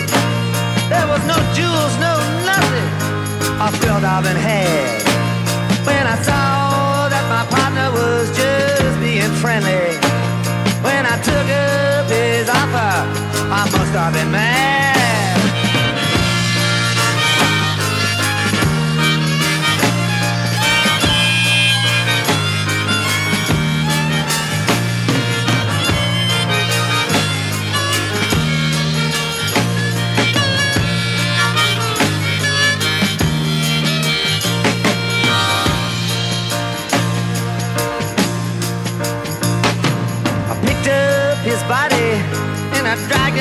There 0.88 1.08
was 1.08 1.21
no 1.27 1.36
jewels, 1.53 1.93
no 1.99 2.13
nothing. 2.47 2.89
I 3.60 3.69
felt 3.81 4.03
I've 4.03 4.23
been 4.23 4.38
had. 4.38 5.03
When 5.86 6.08
I 6.08 6.15
saw 6.23 7.10
that 7.10 7.25
my 7.27 7.43
partner 7.51 7.91
was 7.91 8.31
just 8.38 8.99
being 9.01 9.34
friendly. 9.43 9.99
When 10.84 11.05
I 11.05 11.19
took 11.21 11.47
up 11.67 12.08
his 12.10 12.47
offer, 12.47 12.93
I 13.51 13.62
must 13.71 13.91
have 13.91 14.13
been 14.13 14.31
mad. 14.31 14.85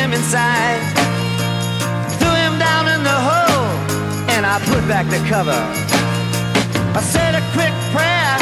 Him 0.05 0.13
inside. 0.13 0.85
Threw 2.21 2.37
him 2.45 2.59
down 2.59 2.85
in 2.95 3.01
the 3.03 3.19
hole 3.29 3.73
and 4.35 4.45
I 4.45 4.61
put 4.69 4.83
back 4.87 5.07
the 5.09 5.23
cover. 5.33 5.61
I 6.99 7.01
said 7.01 7.33
a 7.35 7.45
quick 7.57 7.73
prayer, 7.95 8.37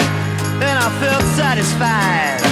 then 0.58 0.76
I 0.76 0.88
felt 0.98 1.22
satisfied. 1.38 2.42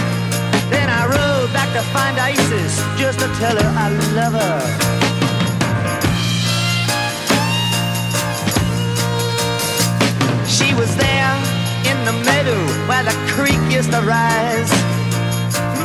Then 0.70 0.88
I 0.88 1.02
rode 1.10 1.50
back 1.52 1.70
to 1.74 1.82
find 1.90 2.14
Isis 2.18 2.78
just 3.02 3.18
to 3.18 3.26
tell 3.42 3.56
her 3.58 3.70
I 3.84 3.88
love 4.18 4.34
her. 4.44 4.60
She 10.46 10.72
was 10.74 10.90
there 10.94 11.34
in 11.90 11.98
the 12.06 12.14
meadow 12.30 12.60
where 12.86 13.02
the 13.02 13.16
creek 13.34 13.62
used 13.74 13.90
to 13.90 14.02
rise 14.02 14.70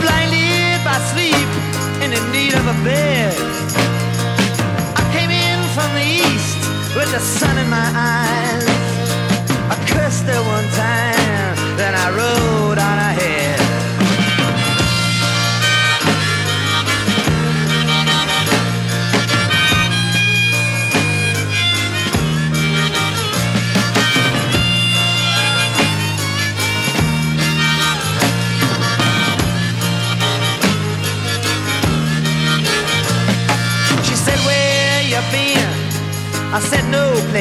blinded 0.02 0.78
by 0.86 0.98
sleep 1.12 1.75
and 2.06 2.14
in 2.14 2.32
need 2.32 2.54
of 2.54 2.68
a 2.68 2.78
bed. 2.84 3.34
I 4.96 5.04
came 5.16 5.32
in 5.32 5.60
from 5.76 5.90
the 5.98 6.06
east 6.22 6.58
with 6.96 7.10
the 7.12 7.20
sun 7.20 7.58
in 7.58 7.68
my 7.68 7.90
eyes. 7.96 8.66
I 9.74 9.76
cursed 9.90 10.26
her 10.26 10.42
one 10.56 10.68
time, 10.86 11.78
then 11.78 11.96
I 11.96 12.08
rode 12.20 12.78
on 12.78 12.98
ahead. 13.10 13.45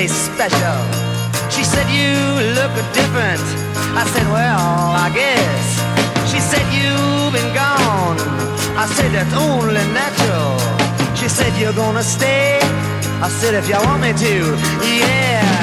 Special. 0.09 0.77
She 1.51 1.65
said, 1.65 1.89
You 1.89 2.13
look 2.53 2.75
different. 2.93 3.41
I 3.97 4.05
said, 4.13 4.27
Well, 4.31 4.93
I 4.93 5.11
guess. 5.15 5.67
She 6.31 6.41
said, 6.41 6.61
You've 6.77 7.33
been 7.33 7.55
gone. 7.55 8.19
I 8.77 8.87
said, 8.87 9.13
That's 9.13 9.33
only 9.33 9.81
natural. 9.95 10.59
She 11.17 11.29
said, 11.29 11.59
You're 11.59 11.73
gonna 11.73 12.03
stay? 12.03 12.59
I 13.23 13.29
said, 13.29 13.55
If 13.55 13.67
you 13.67 13.77
want 13.77 14.03
me 14.03 14.13
to, 14.13 14.35
yes. 14.85 15.54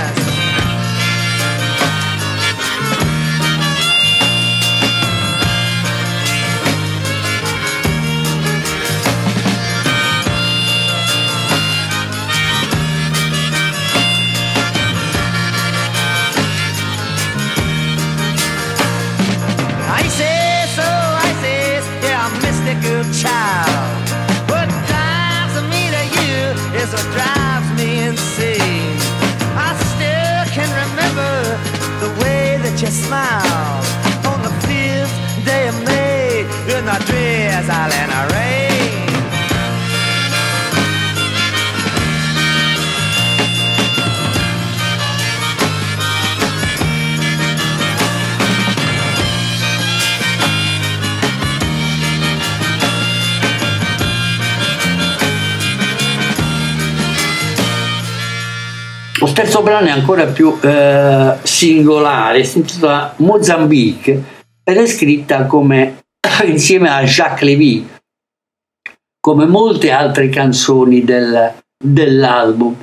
You 32.91 32.97
smiled 32.97 33.85
on 34.25 34.41
the 34.43 34.51
fifth 34.67 35.45
day 35.45 35.67
of 35.67 35.75
May 35.85 36.41
in 36.75 36.85
the 36.85 36.97
drizzle 37.07 37.71
and 37.71 38.11
the 38.11 38.33
rain. 38.33 38.51
Lo 59.19 59.31
terzo 59.33 59.61
brano 59.61 59.85
è 59.85 59.91
ancora 59.91 60.25
più 60.25 60.57
eh, 60.63 61.37
singolare, 61.61 62.43
si 62.43 62.57
intitola 62.57 63.13
Mozambique 63.17 64.23
ed 64.63 64.77
è 64.77 64.87
scritta 64.87 65.45
come, 65.45 66.05
insieme 66.45 66.89
a 66.89 67.03
Jacques 67.03 67.43
Lévy, 67.43 67.87
come 69.19 69.45
molte 69.45 69.91
altre 69.91 70.29
canzoni 70.29 71.03
del- 71.03 71.53
dell'album. 71.77 72.75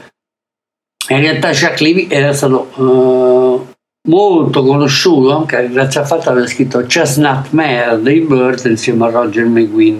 In 1.08 1.20
realtà 1.20 1.50
Jacques 1.50 1.80
Lévy 1.80 2.06
era 2.08 2.32
stato 2.32 2.70
eh, 2.76 3.74
molto 4.08 4.62
conosciuto 4.62 5.36
anche 5.36 5.68
grazie 5.70 6.00
al 6.00 6.06
fatto 6.06 6.30
di 6.30 6.36
aver 6.36 6.48
scritto 6.48 6.80
Chestnut 6.86 7.50
Mare 7.50 8.00
dei 8.00 8.20
Birds 8.20 8.64
insieme 8.64 9.06
a 9.06 9.10
Roger 9.10 9.46
McGuinn. 9.46 9.98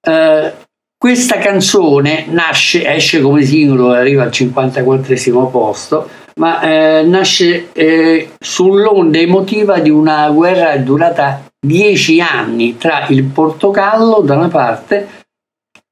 Eh, 0.00 0.52
questa 0.96 1.38
canzone 1.38 2.26
nasce, 2.26 2.86
esce 2.86 3.20
come 3.20 3.44
singolo 3.44 3.94
e 3.94 3.98
arriva 3.98 4.22
al 4.22 4.30
54 4.30 5.46
posto, 5.48 6.26
ma 6.38 6.60
eh, 6.60 7.02
nasce 7.02 7.72
eh, 7.72 8.30
sull'onda 8.38 9.18
emotiva 9.18 9.80
di 9.80 9.90
una 9.90 10.30
guerra 10.30 10.76
durata 10.76 11.44
dieci 11.60 12.20
anni 12.20 12.76
tra 12.76 13.06
il 13.08 13.24
Portogallo 13.24 14.20
da 14.20 14.36
una 14.36 14.48
parte, 14.48 15.08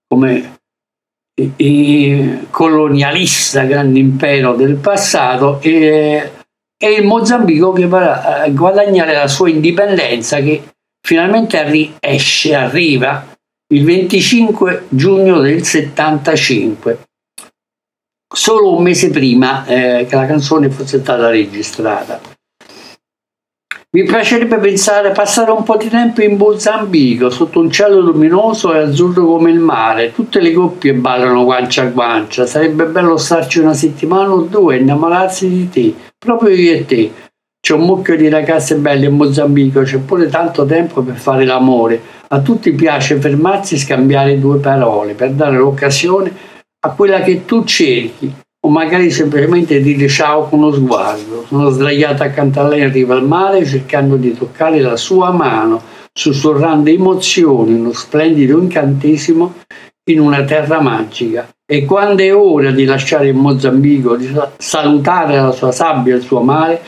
come 0.06 0.58
i- 1.56 2.46
colonialista, 2.50 3.64
grande 3.64 3.98
impero 3.98 4.54
del 4.54 4.76
passato, 4.76 5.60
e, 5.60 6.30
e 6.78 6.92
il 6.92 7.04
Mozambico 7.04 7.72
che 7.72 7.86
va 7.86 8.42
a 8.42 8.48
guadagnare 8.48 9.14
la 9.14 9.28
sua 9.28 9.48
indipendenza 9.48 10.38
che 10.38 10.62
finalmente 11.04 11.58
arri- 11.58 11.94
arriva 12.52 13.26
il 13.74 13.84
25 13.84 14.86
giugno 14.90 15.40
del 15.40 15.64
75. 15.64 17.05
Solo 18.36 18.76
un 18.76 18.82
mese 18.82 19.08
prima 19.08 19.64
eh, 19.64 20.04
che 20.06 20.14
la 20.14 20.26
canzone 20.26 20.68
fosse 20.68 20.98
stata 20.98 21.30
registrata. 21.30 22.20
Mi 23.92 24.04
piacerebbe 24.04 24.58
pensare 24.58 25.10
passare 25.12 25.52
un 25.52 25.62
po' 25.62 25.78
di 25.78 25.88
tempo 25.88 26.20
in 26.20 26.36
Mozambico, 26.36 27.30
sotto 27.30 27.60
un 27.60 27.70
cielo 27.70 27.98
luminoso 27.98 28.74
e 28.74 28.80
azzurro 28.80 29.24
come 29.24 29.50
il 29.50 29.58
mare. 29.58 30.12
Tutte 30.12 30.42
le 30.42 30.52
coppie 30.52 30.92
ballano 30.92 31.44
guancia 31.44 31.84
a 31.84 31.86
guancia. 31.86 32.44
Sarebbe 32.44 32.84
bello 32.84 33.16
starci 33.16 33.60
una 33.60 33.72
settimana 33.72 34.30
o 34.30 34.42
due 34.42 34.76
e 34.76 34.80
innamorarsi 34.80 35.48
di 35.48 35.70
te, 35.70 35.94
proprio 36.18 36.54
io 36.54 36.72
e 36.74 36.84
te. 36.84 37.12
C'è 37.58 37.72
un 37.72 37.86
mucchio 37.86 38.18
di 38.18 38.28
ragazze 38.28 38.76
belle 38.76 39.06
in 39.06 39.14
Mozambico, 39.14 39.80
c'è 39.80 39.96
pure 39.96 40.28
tanto 40.28 40.66
tempo 40.66 41.00
per 41.00 41.16
fare 41.16 41.46
l'amore. 41.46 41.98
A 42.28 42.40
tutti 42.40 42.70
piace 42.72 43.16
fermarsi 43.16 43.76
e 43.76 43.78
scambiare 43.78 44.38
due 44.38 44.58
parole 44.58 45.14
per 45.14 45.30
dare 45.30 45.56
l'occasione 45.56 46.54
a 46.86 46.90
quella 46.90 47.20
che 47.20 47.44
tu 47.44 47.64
cerchi 47.64 48.32
o 48.64 48.68
magari 48.68 49.10
semplicemente 49.10 49.80
dire 49.80 50.08
ciao 50.08 50.48
con 50.48 50.60
uno 50.60 50.72
sguardo. 50.72 51.44
Sono 51.46 51.70
sdraiata 51.70 52.24
accanto 52.24 52.60
a 52.60 52.66
lei 52.66 52.82
in 52.82 52.92
riva 52.92 53.14
al 53.14 53.24
mare 53.24 53.64
cercando 53.64 54.16
di 54.16 54.32
toccare 54.32 54.80
la 54.80 54.96
sua 54.96 55.30
mano, 55.30 55.82
sussurrando 56.12 56.90
emozioni, 56.90 57.74
uno 57.74 57.92
splendido 57.92 58.58
incantesimo 58.58 59.54
in 60.10 60.20
una 60.20 60.44
terra 60.44 60.80
magica. 60.80 61.48
E 61.64 61.84
quando 61.84 62.22
è 62.22 62.34
ora 62.34 62.70
di 62.70 62.84
lasciare 62.84 63.28
il 63.28 63.34
Mozambico, 63.34 64.16
di 64.16 64.32
salutare 64.56 65.36
la 65.36 65.52
sua 65.52 65.72
sabbia 65.72 66.14
e 66.14 66.18
il 66.18 66.22
suo 66.22 66.40
mare, 66.40 66.80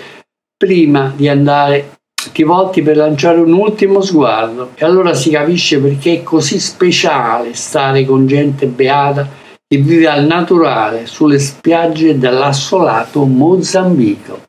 prima 0.56 1.12
di 1.14 1.28
andare 1.28 1.96
ti 2.32 2.42
volti 2.42 2.82
per 2.82 2.96
lanciare 2.96 3.38
un 3.38 3.52
ultimo 3.52 4.00
sguardo 4.00 4.72
e 4.74 4.84
allora 4.84 5.14
si 5.14 5.30
capisce 5.30 5.80
perché 5.80 6.14
è 6.14 6.22
così 6.24 6.58
speciale 6.58 7.54
stare 7.54 8.04
con 8.04 8.26
gente 8.26 8.66
beata 8.66 9.46
e 9.70 9.76
vive 9.76 10.08
al 10.08 10.24
naturale 10.24 11.06
sulle 11.06 11.38
spiagge 11.38 12.18
dell'assolato 12.18 13.24
Mozambico. 13.24 14.46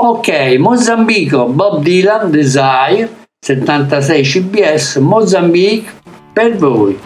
Ok, 0.00 0.56
Mozambico, 0.58 1.46
Bob 1.46 1.82
Dylan, 1.82 2.30
Desire, 2.30 3.28
76 3.38 4.24
CBS, 4.24 4.96
Mozambique, 4.96 5.92
per 6.32 6.56
voi. 6.56 6.98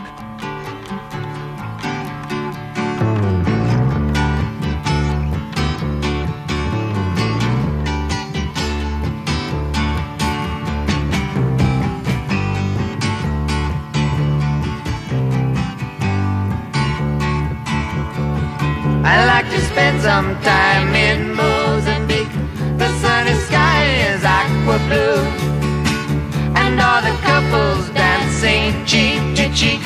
Cheek. 29.54 29.80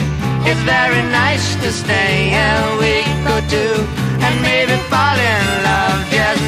It's 0.49 0.61
very 0.65 1.03
nice 1.13 1.55
to 1.57 1.71
stay 1.71 2.33
a 2.33 2.77
week 2.81 3.21
or 3.29 3.41
two 3.53 3.75
and 4.25 4.35
maybe 4.41 4.73
fall 4.89 5.17
in 5.17 5.45
love, 5.63 6.01
just 6.11 6.43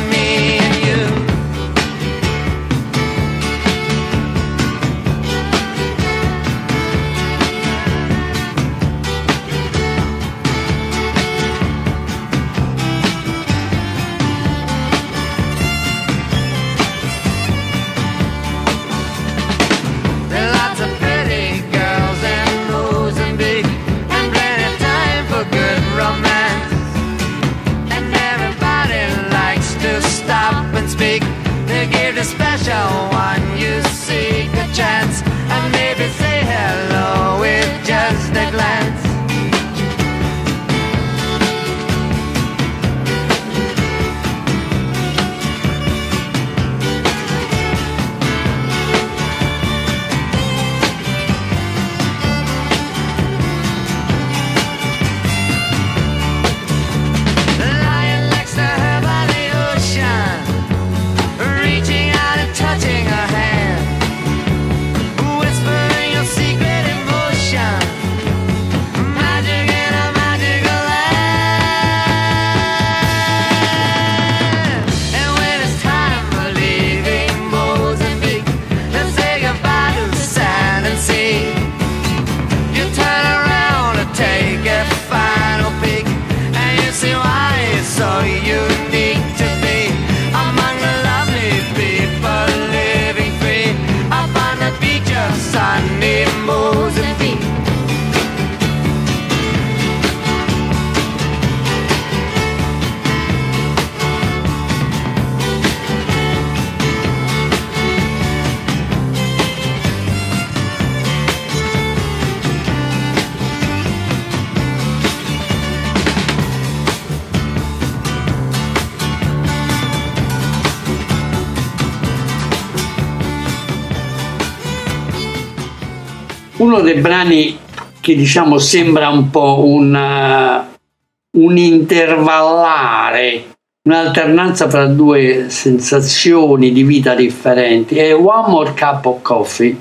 uno 126.60 126.80
dei 126.80 127.00
brani 127.00 127.58
che 128.00 128.14
diciamo 128.14 128.58
sembra 128.58 129.08
un 129.08 129.30
po' 129.30 129.64
un, 129.64 129.94
uh, 129.94 131.38
un 131.38 131.56
intervallare, 131.56 133.56
un'alternanza 133.82 134.68
fra 134.68 134.86
due 134.86 135.48
sensazioni 135.48 136.72
di 136.72 136.82
vita 136.82 137.14
differenti, 137.14 137.96
è 137.96 138.14
One 138.14 138.48
More 138.48 138.74
Cup 138.74 139.06
of 139.06 139.22
Coffee, 139.22 139.76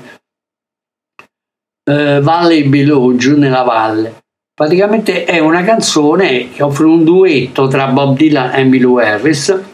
uh, 1.84 2.20
Valley 2.20 2.64
Below, 2.64 3.14
giù 3.14 3.36
nella 3.36 3.62
valle. 3.62 4.16
Praticamente 4.54 5.24
è 5.24 5.38
una 5.38 5.62
canzone 5.62 6.50
che 6.50 6.62
offre 6.62 6.84
un 6.84 7.04
duetto 7.04 7.68
tra 7.68 7.88
Bob 7.88 8.16
Dylan 8.16 8.54
e 8.54 8.60
Emily 8.60 9.02
Harris 9.02 9.69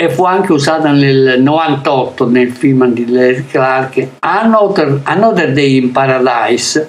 e 0.00 0.08
fu 0.08 0.24
anche 0.24 0.52
usata 0.52 0.92
nel 0.92 1.42
98 1.42 2.26
nel 2.26 2.52
film 2.52 2.90
di 2.94 3.06
Larry 3.06 3.44
Clark 3.44 4.06
Another, 4.20 5.02
Another 5.02 5.52
Day 5.52 5.76
in 5.76 5.92
Paradise 5.92 6.88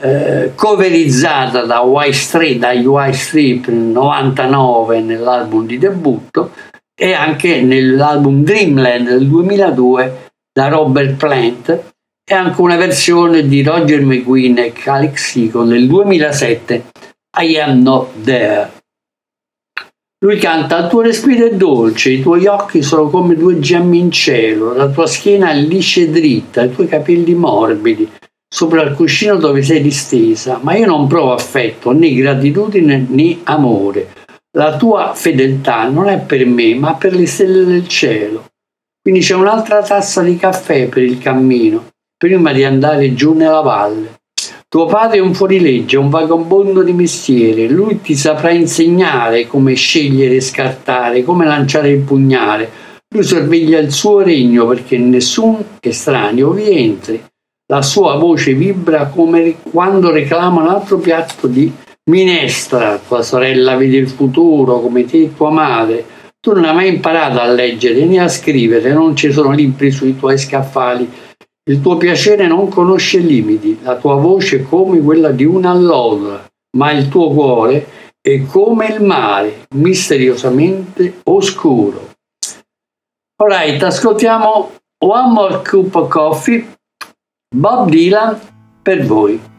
eh, 0.00 0.52
coverizzata 0.54 1.64
da 1.64 1.80
White 1.80 2.12
Street, 2.12 2.58
dagli 2.60 2.84
White 2.84 3.16
Strip 3.16 3.66
nel 3.66 3.78
99 3.78 5.00
nell'album 5.00 5.66
di 5.66 5.76
debutto 5.76 6.52
e 6.94 7.12
anche 7.14 7.62
nell'album 7.62 8.44
Dreamland 8.44 9.08
del 9.08 9.26
2002 9.26 10.30
da 10.52 10.68
Robert 10.68 11.14
Plant 11.14 11.82
e 12.24 12.32
anche 12.32 12.60
una 12.60 12.76
versione 12.76 13.44
di 13.48 13.64
Roger 13.64 14.02
McQueen 14.02 14.58
e 14.58 14.72
Calix 14.72 15.32
Seacon 15.32 15.66
nel 15.66 15.88
2007 15.88 16.84
I 17.40 17.58
Am 17.58 17.82
Not 17.82 18.22
There 18.22 18.70
lui 20.22 20.38
canta, 20.38 20.78
il 20.78 20.88
tuo 20.88 21.00
respiro 21.00 21.46
è 21.46 21.54
dolce, 21.54 22.10
i 22.12 22.22
tuoi 22.22 22.46
occhi 22.46 22.80
sono 22.80 23.10
come 23.10 23.34
due 23.34 23.58
gemmi 23.58 23.98
in 23.98 24.12
cielo, 24.12 24.72
la 24.72 24.88
tua 24.88 25.08
schiena 25.08 25.50
è 25.50 25.56
liscia 25.56 26.02
e 26.02 26.10
dritta, 26.10 26.62
i 26.62 26.72
tuoi 26.72 26.86
capelli 26.86 27.34
morbidi, 27.34 28.08
sopra 28.48 28.82
il 28.82 28.94
cuscino 28.94 29.34
dove 29.34 29.62
sei 29.62 29.82
distesa, 29.82 30.60
ma 30.62 30.76
io 30.76 30.86
non 30.86 31.08
provo 31.08 31.32
affetto, 31.32 31.90
né 31.90 32.14
gratitudine 32.14 33.04
né 33.08 33.40
amore. 33.44 34.10
la 34.54 34.76
tua 34.76 35.12
fedeltà 35.14 35.88
non 35.88 36.08
è 36.08 36.20
per 36.20 36.46
me, 36.46 36.74
ma 36.74 36.94
per 36.94 37.14
le 37.14 37.26
stelle 37.26 37.64
del 37.64 37.88
cielo. 37.88 38.50
Quindi 39.00 39.20
c'è 39.20 39.34
un'altra 39.34 39.82
tazza 39.82 40.22
di 40.22 40.36
caffè 40.36 40.88
per 40.88 41.02
il 41.02 41.18
cammino, 41.18 41.88
prima 42.16 42.52
di 42.52 42.62
andare 42.62 43.14
giù 43.14 43.32
nella 43.32 43.62
valle. 43.62 44.20
Tuo 44.72 44.86
padre 44.86 45.18
è 45.18 45.20
un 45.20 45.34
fuorilegge, 45.34 45.98
un 45.98 46.08
vagabondo 46.08 46.82
di 46.82 46.94
mestiere, 46.94 47.68
lui 47.68 48.00
ti 48.00 48.16
saprà 48.16 48.52
insegnare 48.52 49.46
come 49.46 49.74
scegliere 49.74 50.36
e 50.36 50.40
scartare, 50.40 51.24
come 51.24 51.44
lanciare 51.44 51.90
il 51.90 52.00
pugnale. 52.00 52.70
Lui 53.14 53.22
sorveglia 53.22 53.78
il 53.78 53.92
suo 53.92 54.22
regno 54.22 54.66
perché 54.66 54.96
nessun 54.96 55.62
estraneo 55.78 56.52
vi 56.52 56.70
entri. 56.70 57.22
La 57.66 57.82
sua 57.82 58.16
voce 58.16 58.54
vibra 58.54 59.08
come 59.08 59.56
quando 59.70 60.10
reclama 60.10 60.62
un 60.62 60.68
altro 60.68 60.96
piatto 60.96 61.48
di 61.48 61.70
minestra. 62.04 62.98
Tua 63.06 63.20
sorella 63.20 63.76
vede 63.76 63.98
il 63.98 64.08
futuro 64.08 64.80
come 64.80 65.04
te 65.04 65.24
e 65.24 65.36
tua 65.36 65.50
madre. 65.50 66.02
Tu 66.40 66.50
non 66.54 66.64
hai 66.64 66.74
mai 66.74 66.88
imparato 66.88 67.40
a 67.40 67.46
leggere 67.46 68.06
né 68.06 68.20
a 68.20 68.28
scrivere, 68.28 68.94
non 68.94 69.14
ci 69.16 69.30
sono 69.32 69.50
libri 69.50 69.90
sui 69.90 70.16
tuoi 70.16 70.38
scaffali 70.38 71.06
il 71.70 71.80
tuo 71.80 71.96
piacere 71.96 72.46
non 72.46 72.68
conosce 72.68 73.18
limiti, 73.18 73.78
la 73.82 73.96
tua 73.96 74.16
voce 74.16 74.58
è 74.58 74.62
come 74.62 75.00
quella 75.00 75.30
di 75.30 75.44
un'allodola, 75.44 76.50
ma 76.76 76.90
il 76.90 77.08
tuo 77.08 77.30
cuore 77.30 77.86
è 78.20 78.44
come 78.46 78.88
il 78.88 79.02
mare, 79.02 79.66
misteriosamente 79.76 81.20
oscuro. 81.24 82.10
Alright, 83.36 83.82
ascoltiamo 83.82 84.72
One 85.04 85.32
More 85.32 85.62
Cup 85.62 85.94
of 85.94 86.08
Coffee, 86.08 86.74
Bob 87.54 87.88
Dylan 87.88 88.38
per 88.82 89.04
voi. 89.04 89.51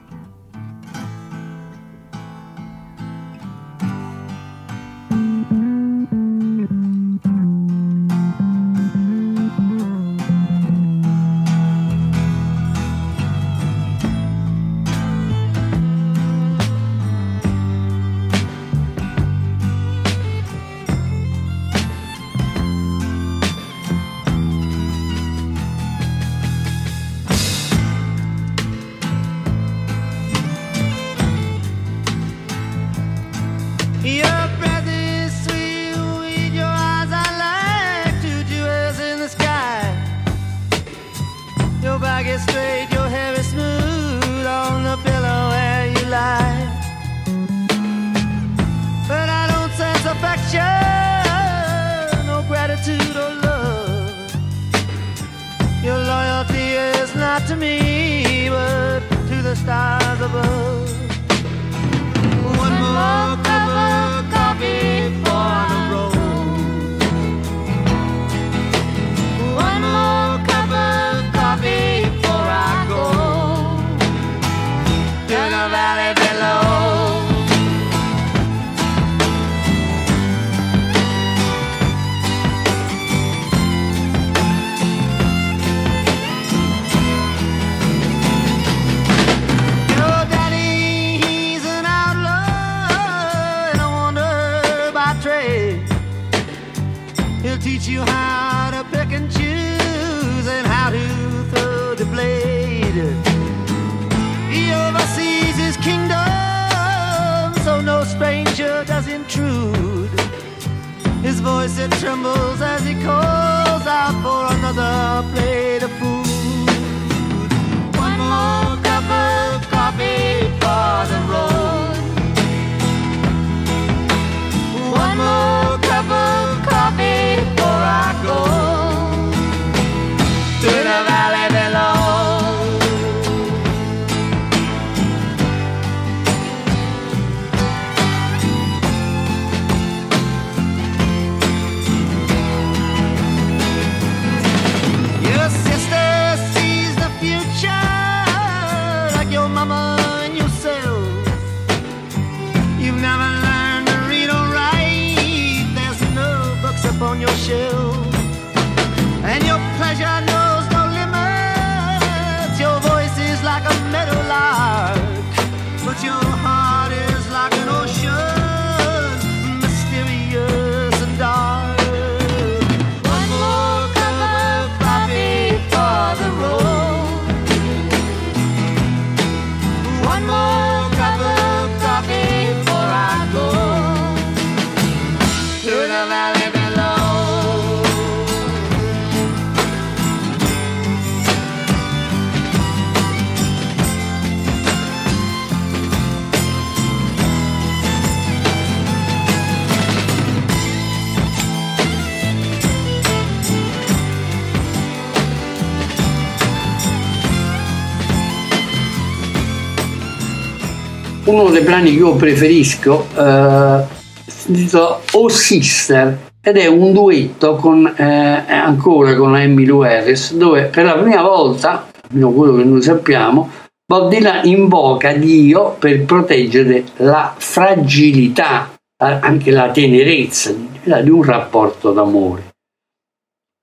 Brani 211.63 211.91
che 211.91 211.97
io 211.97 212.15
preferisco 212.15 213.07
eh, 213.17 213.83
si 214.27 214.51
intitola 214.51 214.99
Oh 215.13 215.29
Sister 215.29 216.31
ed 216.41 216.57
è 216.57 216.67
un 216.67 216.91
duetto 216.91 217.55
con, 217.55 217.85
eh, 217.95 218.03
ancora 218.03 219.15
con 219.15 219.37
Emily 219.37 219.85
Harris 219.85 220.33
dove 220.33 220.63
per 220.63 220.85
la 220.85 220.97
prima 220.97 221.21
volta, 221.21 221.89
almeno 222.09 222.31
quello 222.31 222.57
che 222.57 222.63
noi 222.63 222.81
sappiamo, 222.81 223.49
Bob 223.85 224.09
Dylan 224.09 224.45
invoca 224.45 225.13
Dio 225.13 225.75
per 225.77 226.03
proteggere 226.05 226.83
la 226.97 227.33
fragilità, 227.37 228.73
anche 228.97 229.51
la 229.51 229.71
tenerezza 229.71 230.51
di 230.51 231.09
un 231.09 231.23
rapporto 231.23 231.91
d'amore. 231.91 232.51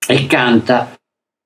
E 0.06 0.26
canta 0.26 0.94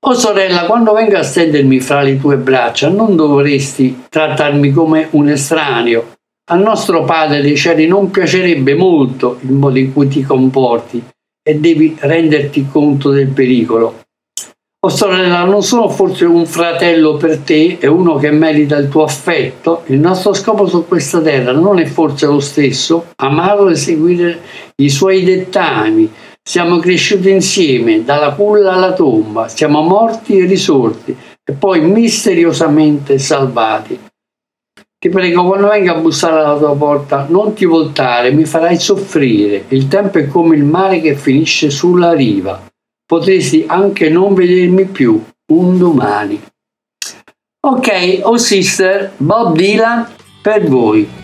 Oh 0.07 0.12
sorella, 0.12 0.66
quando 0.66 0.92
vengo 0.92 1.16
a 1.16 1.22
stendermi 1.22 1.80
fra 1.80 2.02
le 2.02 2.20
tue 2.20 2.36
braccia, 2.36 2.90
non 2.90 3.16
dovresti 3.16 4.05
trattarmi 4.11 4.70
come 4.70 5.09
un 5.12 5.30
estraneo, 5.30 6.12
Al 6.47 6.61
nostro 6.61 7.05
Padre 7.05 7.40
dei 7.40 7.57
cieli 7.57 7.86
non 7.86 8.11
piacerebbe 8.11 8.74
molto 8.74 9.38
il 9.45 9.53
modo 9.53 9.78
in 9.78 9.95
cui 9.95 10.09
ti 10.09 10.22
comporti 10.22 11.03
e 11.42 11.55
devi 11.55 11.97
renderti 11.99 12.68
conto 12.70 13.09
del 13.09 13.28
pericolo. 13.28 14.03
Oh 14.84 14.90
sorella, 14.90 15.45
non 15.45 15.62
sono 15.62 15.88
forse 15.88 16.26
un 16.26 16.45
fratello 16.45 17.16
per 17.16 17.38
te 17.38 17.78
e 17.80 17.86
uno 17.86 18.16
che 18.16 18.30
merita 18.30 18.76
il 18.76 18.90
tuo 18.90 19.05
affetto? 19.05 19.84
Il 19.86 19.99
nostro 19.99 20.34
scopo 20.34 20.66
su 20.66 20.86
questa 20.86 21.22
terra 21.22 21.53
non 21.53 21.78
è 21.78 21.86
forse 21.86 22.26
lo 22.26 22.40
stesso? 22.40 23.07
Amarlo 23.16 23.70
e 23.70 23.76
seguire 23.76 24.38
i 24.82 24.90
suoi 24.90 25.24
dettami. 25.24 26.12
Siamo 26.42 26.78
cresciuti 26.78 27.30
insieme, 27.30 28.05
dalla 28.05 28.34
culla 28.34 28.74
alla 28.74 28.92
tomba, 28.92 29.49
siamo 29.49 29.80
morti 29.80 30.36
e 30.36 30.45
risorti 30.45 31.16
e 31.42 31.53
poi 31.55 31.80
misteriosamente 31.80 33.18
salvati. 33.18 33.99
Ti 35.05 35.11
prego, 35.11 35.44
quando 35.44 35.68
venga 35.68 35.92
a 35.92 35.98
bussare 35.98 36.40
alla 36.40 36.57
tua 36.57 36.74
porta, 36.74 37.26
non 37.28 37.52
ti 37.52 37.66
voltare, 37.66 38.32
mi 38.32 38.46
farai 38.46 38.78
soffrire. 38.78 39.66
Il 39.68 39.86
tempo 39.86 40.16
è 40.16 40.26
come 40.26 40.57
il 40.57 40.64
mare 40.64 41.02
che 41.02 41.14
finisce 41.14 41.68
sulla 41.68 42.14
riva 42.14 42.59
potresti 43.05 43.64
anche 43.66 44.09
non 44.09 44.32
vedermi 44.32 44.86
più 44.86 45.22
un 45.52 45.76
domani. 45.76 46.42
Ok, 47.66 48.20
oh 48.22 48.38
sister, 48.38 49.12
Bob 49.18 49.55
Dylan 49.55 50.09
per 50.40 50.66
voi. 50.66 51.24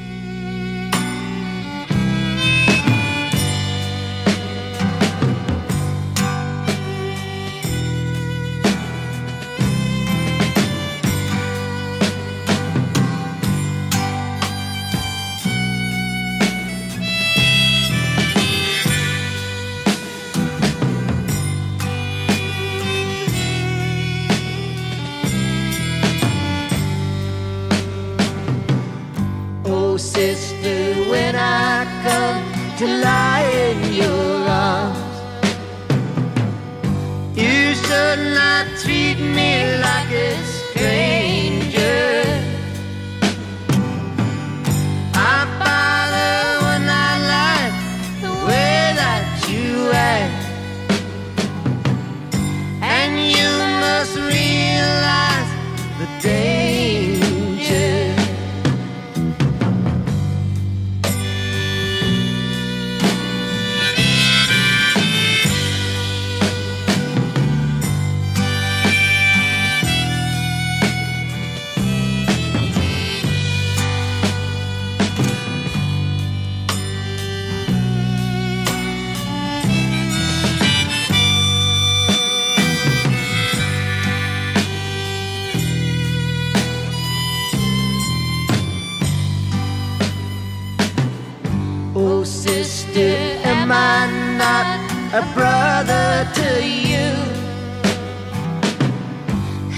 a 95.12 95.22
brother 95.34 96.28
to 96.34 96.64
you. 96.64 97.10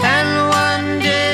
And 0.04 0.48
one 0.50 0.98
day. 1.00 1.31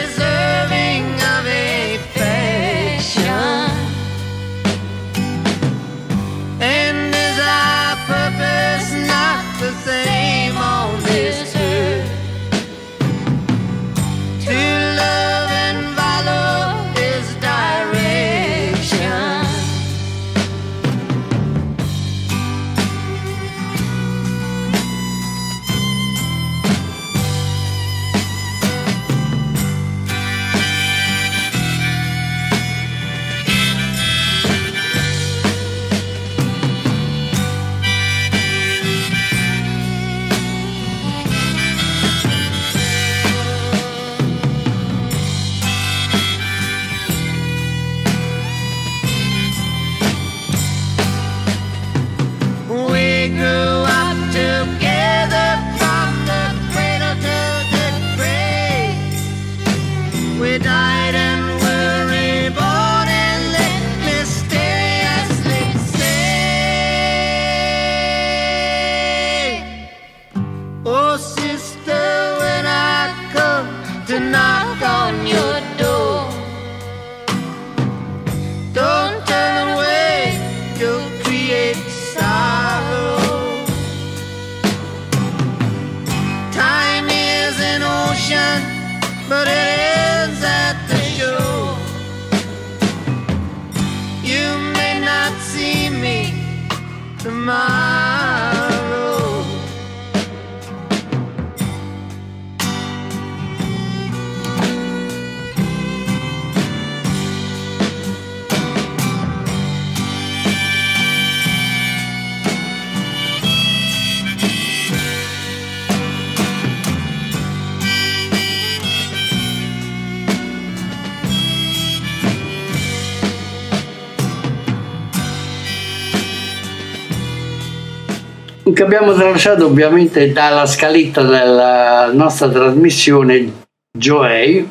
Che 128.79 128.85
abbiamo 128.85 129.13
tralasciato 129.13 129.67
ovviamente 129.67 130.31
dalla 130.31 130.65
scaletta 130.65 131.25
della 131.25 132.13
nostra 132.13 132.49
trasmissione 132.49 133.67
Joey, 133.91 134.69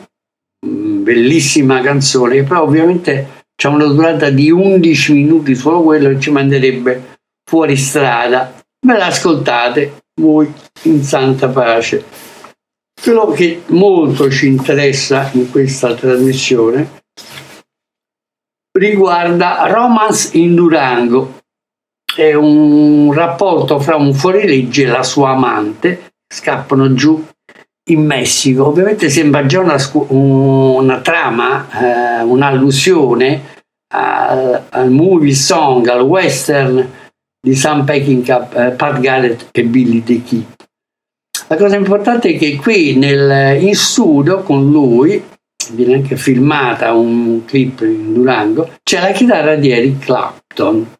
mm, 0.65 1.03
bellissima 1.03 1.81
canzone, 1.81 2.43
però 2.43 2.61
ovviamente 2.61 3.43
c'è 3.53 3.67
una 3.67 3.83
durata 3.83 4.29
di 4.29 4.49
11 4.49 5.11
minuti 5.11 5.55
solo 5.55 5.81
quello 5.81 6.07
che 6.07 6.21
ci 6.21 6.31
manderebbe 6.31 7.17
fuori 7.43 7.75
strada. 7.75 8.53
Me 8.85 8.97
l'ascoltate 8.97 10.03
voi 10.21 10.53
in 10.83 11.03
santa 11.03 11.49
pace. 11.49 12.05
Quello 13.01 13.25
che 13.31 13.63
molto 13.67 14.31
ci 14.31 14.47
interessa 14.47 15.29
in 15.33 15.51
questa 15.51 15.93
trasmissione 15.93 17.01
riguarda 18.71 19.67
Romance 19.67 20.37
in 20.37 20.55
Durango. 20.55 21.39
È 22.17 22.33
un 22.33 23.13
rapporto 23.13 23.77
fra 23.79 23.95
un 23.95 24.11
fuorilegge 24.11 24.85
e 24.85 24.87
la 24.87 25.03
sua 25.03 25.29
amante, 25.29 26.13
scappano 26.27 26.91
giù 26.95 27.23
in 27.91 28.03
Messico. 28.03 28.65
Ovviamente 28.65 29.11
sembra 29.11 29.45
già 29.45 29.59
una, 29.59 29.77
una 30.07 30.99
trama, 31.01 31.67
eh, 31.69 32.23
un'allusione 32.23 33.41
al, 33.93 34.63
al, 34.67 34.89
movie 34.89 35.35
song, 35.35 35.87
al 35.89 36.01
western 36.01 36.89
di 37.39 37.53
Sam 37.53 37.85
Peckinpah, 37.85 38.49
eh, 38.49 38.71
Pat 38.71 38.99
Garrett 38.99 39.49
e 39.51 39.63
Billy 39.65 40.01
the 40.01 40.23
Kid. 40.23 40.45
La 41.49 41.55
cosa 41.55 41.75
importante 41.75 42.29
è 42.29 42.37
che 42.39 42.55
qui 42.55 42.95
nel, 42.95 43.61
in 43.61 43.75
studio 43.75 44.41
con 44.41 44.71
lui, 44.71 45.23
viene 45.73 45.93
anche 45.93 46.17
filmata 46.17 46.93
un 46.93 47.45
clip 47.45 47.81
in 47.81 48.13
Durango, 48.13 48.71
c'è 48.81 49.01
la 49.01 49.11
chitarra 49.11 49.53
di 49.53 49.69
Eric 49.69 49.99
Clapton. 49.99 50.95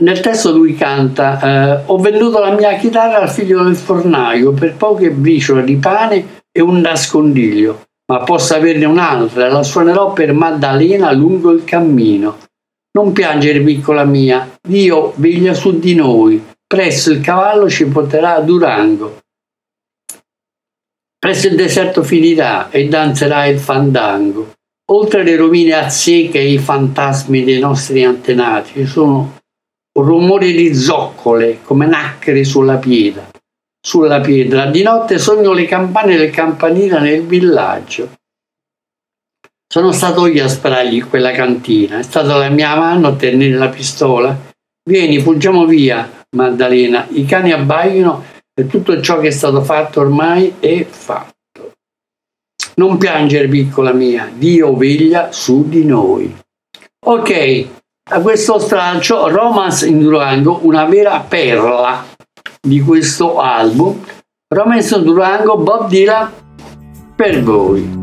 Nel 0.00 0.20
testo 0.20 0.52
lui 0.52 0.74
canta 0.74 1.40
eh, 1.40 1.82
Ho 1.86 1.98
venduto 1.98 2.38
la 2.38 2.52
mia 2.52 2.76
chitarra 2.76 3.20
al 3.20 3.30
figlio 3.30 3.62
del 3.62 3.76
fornaio 3.76 4.52
per 4.52 4.74
poche 4.74 5.10
briciole 5.10 5.64
di 5.64 5.76
pane 5.76 6.42
e 6.50 6.60
un 6.60 6.80
nascondiglio, 6.80 7.84
ma 8.10 8.20
posso 8.20 8.54
averne 8.54 8.86
un'altra, 8.86 9.48
la 9.48 9.62
suonerò 9.62 10.12
per 10.12 10.32
Maddalena 10.32 11.12
lungo 11.12 11.50
il 11.50 11.64
cammino. 11.64 12.38
Non 12.92 13.12
piangere, 13.12 13.60
piccola 13.60 14.04
mia, 14.04 14.58
Dio 14.60 15.12
veglia 15.16 15.54
su 15.54 15.78
di 15.78 15.94
noi, 15.94 16.42
Presto 16.70 17.10
il 17.10 17.20
cavallo 17.20 17.68
ci 17.68 17.84
porterà 17.86 18.36
a 18.36 18.40
Durango. 18.42 19.18
Presto 21.18 21.48
il 21.48 21.56
deserto 21.56 22.04
finirà 22.04 22.70
e 22.70 22.86
danzerà 22.86 23.46
il 23.46 23.58
fandango. 23.58 24.52
Oltre 24.92 25.24
le 25.24 25.34
rovine 25.34 25.72
azzeche 25.72 26.38
e 26.38 26.52
i 26.52 26.58
fantasmi 26.58 27.42
dei 27.42 27.58
nostri 27.58 28.04
antenati, 28.04 28.70
ci 28.74 28.86
sono 28.86 29.39
rumore 29.92 30.52
di 30.52 30.74
zoccole 30.74 31.60
come 31.62 31.86
nacchere 31.86 32.44
sulla 32.44 32.76
pietra. 32.76 33.28
Sulla 33.82 34.20
pietra. 34.20 34.66
Di 34.66 34.82
notte 34.82 35.18
sogno 35.18 35.52
le 35.52 35.64
campane 35.66 36.16
del 36.16 36.30
campanile 36.30 37.00
nel 37.00 37.22
villaggio. 37.22 38.12
Sono 39.72 39.92
stato 39.92 40.26
io 40.26 40.44
a 40.44 40.48
sparargli 40.48 40.96
in 40.96 41.08
quella 41.08 41.32
cantina. 41.32 41.98
È 41.98 42.02
stata 42.02 42.36
la 42.36 42.48
mia 42.48 42.74
mano 42.76 43.08
a 43.08 43.16
tenere 43.16 43.56
la 43.56 43.68
pistola. 43.68 44.36
Vieni, 44.82 45.20
fuggiamo 45.20 45.64
via. 45.66 46.18
Maddalena, 46.36 47.08
i 47.10 47.24
cani 47.24 47.52
abbaiano 47.52 48.24
e 48.54 48.66
tutto 48.66 49.00
ciò 49.00 49.18
che 49.18 49.28
è 49.28 49.32
stato 49.32 49.62
fatto 49.62 50.00
ormai 50.00 50.56
è 50.60 50.84
fatto. 50.84 51.72
Non 52.76 52.98
piangere, 52.98 53.48
piccola 53.48 53.92
mia, 53.92 54.30
Dio 54.32 54.76
veglia 54.76 55.32
su 55.32 55.68
di 55.68 55.84
noi. 55.84 56.34
Ok, 57.06 57.68
a 58.12 58.20
questo 58.20 58.58
stralcio 58.58 59.28
Romance 59.28 59.86
in 59.86 60.00
Durango, 60.00 60.60
una 60.62 60.84
vera 60.84 61.20
perla 61.20 62.04
di 62.60 62.80
questo 62.80 63.38
album. 63.38 64.04
Romance 64.52 64.96
in 64.96 65.04
Durango, 65.04 65.56
Bob 65.58 65.88
Dylan, 65.88 66.30
per 67.14 67.42
voi. 67.42 67.98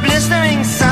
blistering 0.00 0.62
sun. 0.62 0.87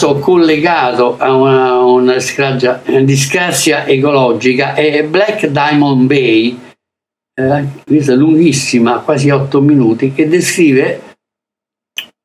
Caso 0.00 0.18
collegato 0.18 1.18
a 1.18 1.34
una, 1.34 1.78
una 1.80 2.16
disgrazia 3.02 3.86
ecologica, 3.86 4.72
è 4.72 5.04
Black 5.04 5.48
Diamond 5.48 6.06
Bay, 6.06 6.58
eh, 7.34 7.64
questa 7.84 8.14
lunghissima, 8.14 9.00
quasi 9.00 9.28
8 9.28 9.60
minuti, 9.60 10.14
che 10.14 10.26
descrive 10.26 11.02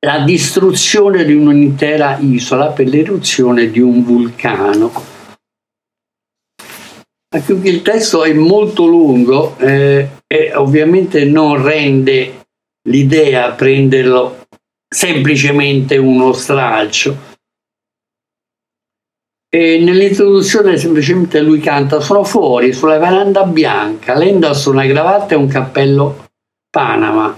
la 0.06 0.24
distruzione 0.24 1.26
di 1.26 1.34
un'intera 1.34 2.18
isola 2.22 2.68
per 2.68 2.88
l'eruzione 2.88 3.70
di 3.70 3.82
un 3.82 4.04
vulcano. 4.06 5.14
Il 7.64 7.82
testo 7.82 8.24
è 8.24 8.32
molto 8.32 8.86
lungo 8.86 9.58
eh, 9.58 10.08
e 10.26 10.56
ovviamente 10.56 11.26
non 11.26 11.62
rende 11.62 12.46
l'idea 12.88 13.52
prenderlo 13.52 14.46
semplicemente 14.88 15.98
uno 15.98 16.32
stralcio. 16.32 17.34
E 19.56 19.80
nell'introduzione 19.80 20.76
semplicemente 20.76 21.40
lui 21.40 21.60
canta 21.60 22.02
sono 22.02 22.26
fuori 22.26 22.74
sulla 22.74 22.98
veranda 22.98 23.44
bianca, 23.44 24.18
lei 24.18 24.32
indossa 24.32 24.70
una 24.70 24.86
cravatta 24.86 25.34
e 25.34 25.38
un 25.38 25.48
cappello 25.48 26.26
Panama 26.70 27.34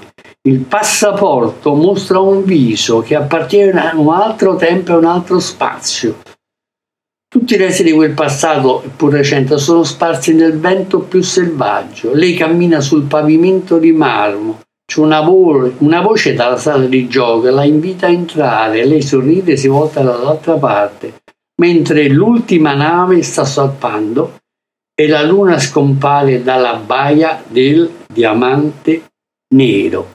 il 0.47 0.59
passaporto 0.59 1.76
mostra 1.76 2.20
un 2.20 2.45
viso 2.45 3.01
che 3.01 3.15
appartiene 3.15 3.89
a 3.89 3.97
un 3.97 4.13
altro 4.13 4.55
tempo 4.55 4.93
e 4.93 4.95
un 4.95 5.03
altro 5.03 5.39
spazio. 5.39 6.20
Tutti 7.28 7.53
i 7.53 7.57
resti 7.57 7.84
di 7.84 7.91
quel 7.91 8.13
passato, 8.13 8.82
pur 8.95 9.11
recente, 9.11 9.57
sono 9.57 9.84
sparsi 9.84 10.34
nel 10.34 10.57
vento 10.57 11.01
più 11.01 11.22
selvaggio. 11.22 12.13
Lei 12.13 12.34
cammina 12.34 12.80
sul 12.80 13.03
pavimento 13.03 13.78
di 13.78 13.91
marmo. 13.91 14.61
C'è 14.86 15.01
una, 15.01 15.20
vo- 15.20 15.74
una 15.80 15.99
voce 15.99 16.34
dalla 16.34 16.55
sala 16.55 16.86
di 16.86 17.09
gioco, 17.09 17.49
la 17.49 17.65
invita 17.65 18.07
a 18.07 18.11
entrare. 18.11 18.86
Lei 18.86 19.01
sorride 19.01 19.51
e 19.51 19.57
si 19.57 19.68
volta 19.68 20.01
dall'altra 20.01 20.53
parte, 20.53 21.13
mentre 21.60 22.08
l'ultima 22.10 22.74
nave 22.74 23.22
sta 23.24 23.45
salpando 23.45 24.39
e 24.93 25.08
la 25.08 25.24
luna 25.24 25.60
scompare 25.60 26.41
dalla 26.41 26.76
baia 26.76 27.43
del 27.47 28.05
diamante 28.08 29.03
nero. 29.53 30.14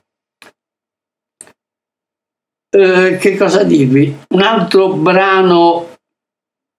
Eh, 2.75 3.19
che 3.21 3.37
cosa 3.37 3.65
dirvi? 3.65 4.17
Un 4.31 4.41
altro 4.41 4.95
brano 4.95 5.91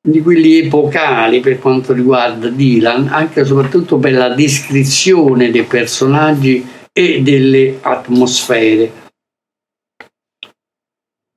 di 0.05 0.21
quelli 0.21 0.57
epocali 0.57 1.39
per 1.39 1.59
quanto 1.59 1.93
riguarda 1.93 2.49
Dylan, 2.49 3.07
anche 3.07 3.41
e 3.41 3.45
soprattutto 3.45 3.97
per 3.97 4.13
la 4.13 4.29
descrizione 4.29 5.49
dei 5.49 5.63
personaggi 5.63 6.67
e 6.91 7.21
delle 7.21 7.77
atmosfere. 7.79 8.91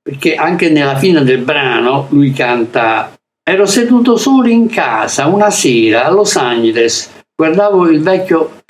Perché 0.01 0.35
anche 0.35 0.69
nella 0.69 0.97
fine 0.97 1.23
del 1.23 1.43
brano 1.43 2.07
lui 2.09 2.31
canta 2.31 3.16
Ero 3.49 3.65
seduto 3.65 4.17
solo 4.17 4.49
in 4.49 4.67
casa 4.67 5.27
una 5.27 5.49
sera 5.49 6.03
a 6.03 6.11
Los 6.11 6.35
Angeles, 6.35 7.09
guardavo 7.33 7.87
il 7.87 8.01
vecchio 8.01 8.63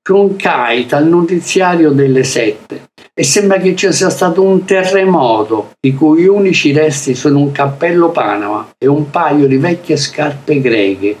Cronkite 0.00 0.94
al 0.94 1.06
notiziario 1.06 1.90
delle 1.90 2.24
sette 2.24 2.92
e 3.12 3.24
sembra 3.24 3.58
che 3.58 3.76
ci 3.76 3.92
sia 3.92 4.08
stato 4.08 4.42
un 4.42 4.64
terremoto 4.64 5.72
i 5.80 5.92
cui 5.92 6.24
unici 6.24 6.72
resti 6.72 7.14
sono 7.14 7.40
un 7.40 7.52
cappello 7.52 8.08
Panama 8.08 8.72
e 8.78 8.86
un 8.86 9.10
paio 9.10 9.46
di 9.46 9.58
vecchie 9.58 9.98
scarpe 9.98 10.62
greche. 10.62 11.18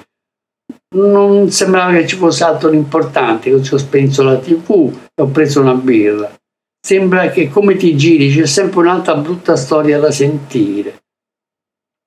Non 0.94 1.50
sembrava 1.50 1.92
che 1.92 2.06
ci 2.06 2.16
fosse 2.16 2.44
altro 2.44 2.70
di 2.70 2.78
importante, 2.78 3.52
ho 3.52 3.76
spenso 3.76 4.22
la 4.22 4.38
tv 4.38 4.90
e 5.14 5.20
ho 5.20 5.26
preso 5.26 5.60
una 5.60 5.74
birra. 5.74 6.34
Sembra 6.80 7.28
che 7.28 7.50
come 7.50 7.76
ti 7.76 7.94
giri 7.94 8.34
c'è 8.34 8.46
sempre 8.46 8.80
un'altra 8.80 9.16
brutta 9.16 9.54
storia 9.54 9.98
da 9.98 10.10
sentire 10.10 11.01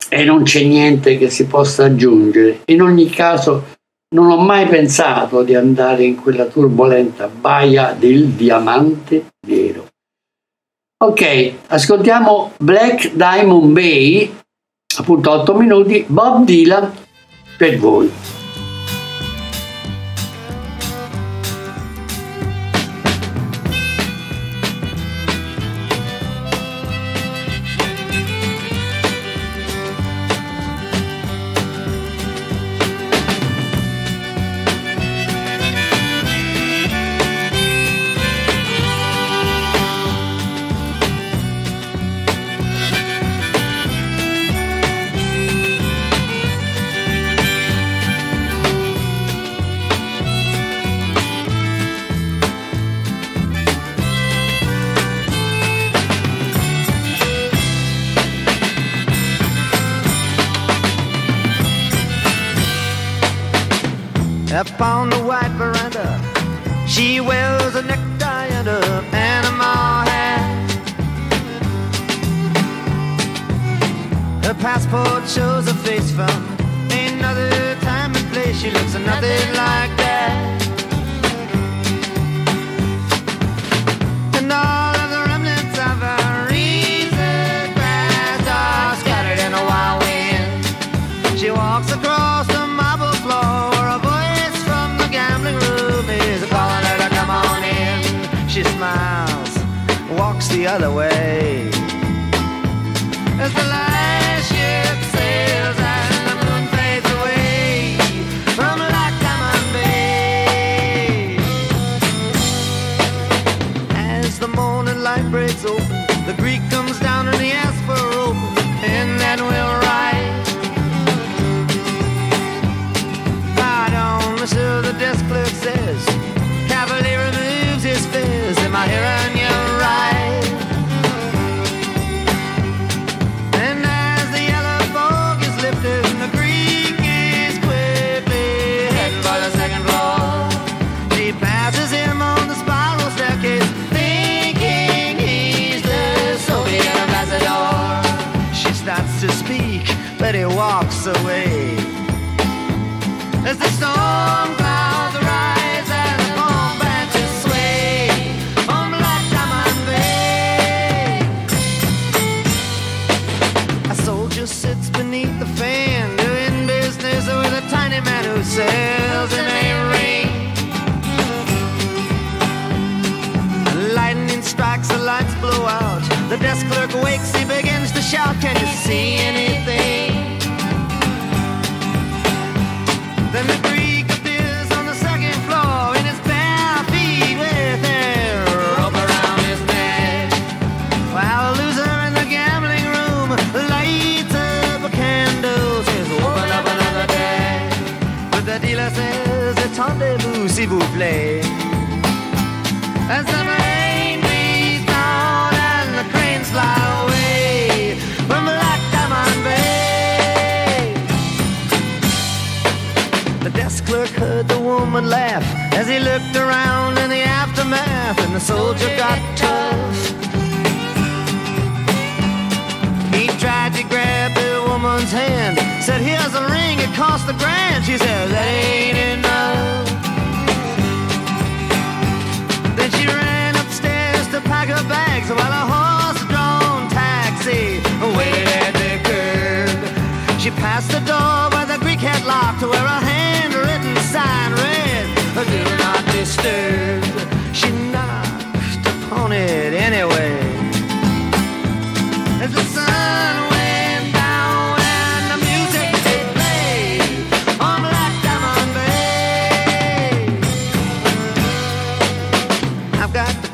e 0.09 0.23
non 0.23 0.43
c'è 0.43 0.63
niente 0.63 1.17
che 1.17 1.29
si 1.29 1.45
possa 1.45 1.85
aggiungere. 1.85 2.61
In 2.65 2.81
ogni 2.81 3.09
caso 3.09 3.73
non 4.15 4.29
ho 4.29 4.37
mai 4.37 4.67
pensato 4.67 5.43
di 5.43 5.55
andare 5.55 6.03
in 6.03 6.15
quella 6.15 6.45
turbolenta 6.45 7.27
baia 7.27 7.95
del 7.97 8.27
diamante 8.27 9.25
nero. 9.47 9.87
Ok, 11.03 11.53
ascoltiamo 11.67 12.53
Black 12.57 13.13
Diamond 13.13 13.73
Bay, 13.73 14.33
appunto 14.97 15.31
8 15.31 15.55
minuti, 15.55 16.05
Bob 16.07 16.45
Dylan 16.45 16.91
per 17.57 17.77
voi. 17.77 18.34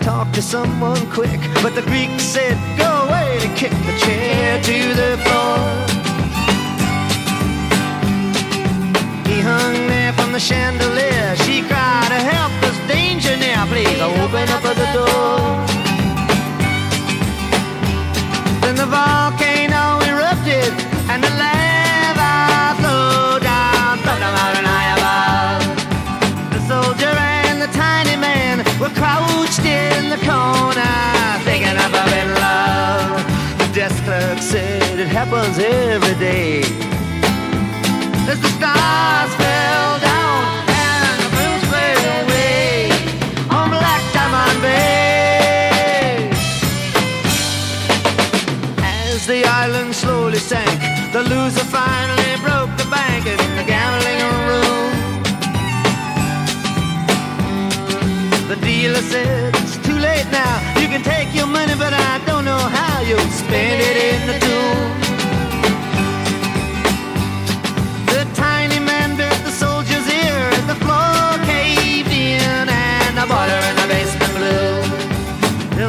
Talk 0.02 0.32
to 0.34 0.42
someone 0.42 1.00
quick, 1.12 1.40
but 1.62 1.74
the 1.76 1.82
Greek 1.84 2.20
said, 2.20 2.58
Go 2.78 2.90
away 3.08 3.40
and 3.42 3.56
kick 3.58 3.72
the 3.72 3.96
chair 4.04 4.62
to 4.70 4.78
the 5.02 5.12
floor. 5.24 5.58
He 9.30 9.40
hung 9.42 9.88
there 9.88 10.14
from 10.14 10.32
the 10.34 10.40
chandelier. 10.40 11.36
She 11.46 11.62
cried, 11.62 12.12
Help, 12.12 12.52
there's 12.62 12.80
danger 12.88 13.38
near. 13.38 13.64
Please 13.68 14.02
open 14.02 14.50
up 14.50 14.64
the 14.64 14.90
door. 14.98 15.40
Then 18.62 18.76
the 18.76 18.86
volcano 18.86 19.41
happens 35.26 35.60
every 35.60 36.16
day. 36.16 36.62
As 38.32 38.40
the 38.46 38.52
stars 38.58 39.32
fell 39.42 39.94
down 40.10 40.42
and 40.90 41.18
the 41.24 41.32
moon 41.38 41.60
faded 41.72 42.08
away 42.22 42.90
on 43.58 43.66
Black 43.70 44.04
Diamond 44.16 44.60
Bay. 44.66 46.30
As 48.82 49.28
the 49.28 49.46
island 49.46 49.94
slowly 49.94 50.42
sank, 50.52 50.80
the 51.14 51.22
loser 51.32 51.68
finally 51.80 52.34
broke 52.46 52.74
the 52.82 52.88
bank 52.90 53.24
in 53.34 53.42
the 53.60 53.66
gambling 53.74 54.22
room. 54.50 54.92
The 58.52 58.58
dealer 58.66 59.04
said, 59.14 59.56
It's 59.62 59.78
too 59.88 60.00
late 60.08 60.30
now. 60.32 60.56
You 60.82 60.88
can 60.88 61.04
take 61.04 61.30
your 61.36 61.48
money, 61.58 61.76
but 61.78 61.94
I 61.94 62.14
don't 62.26 62.44
know 62.44 62.64
how 62.80 63.02
you'll 63.02 63.34
spend 63.44 63.78
it 63.90 63.98
in 64.10 64.31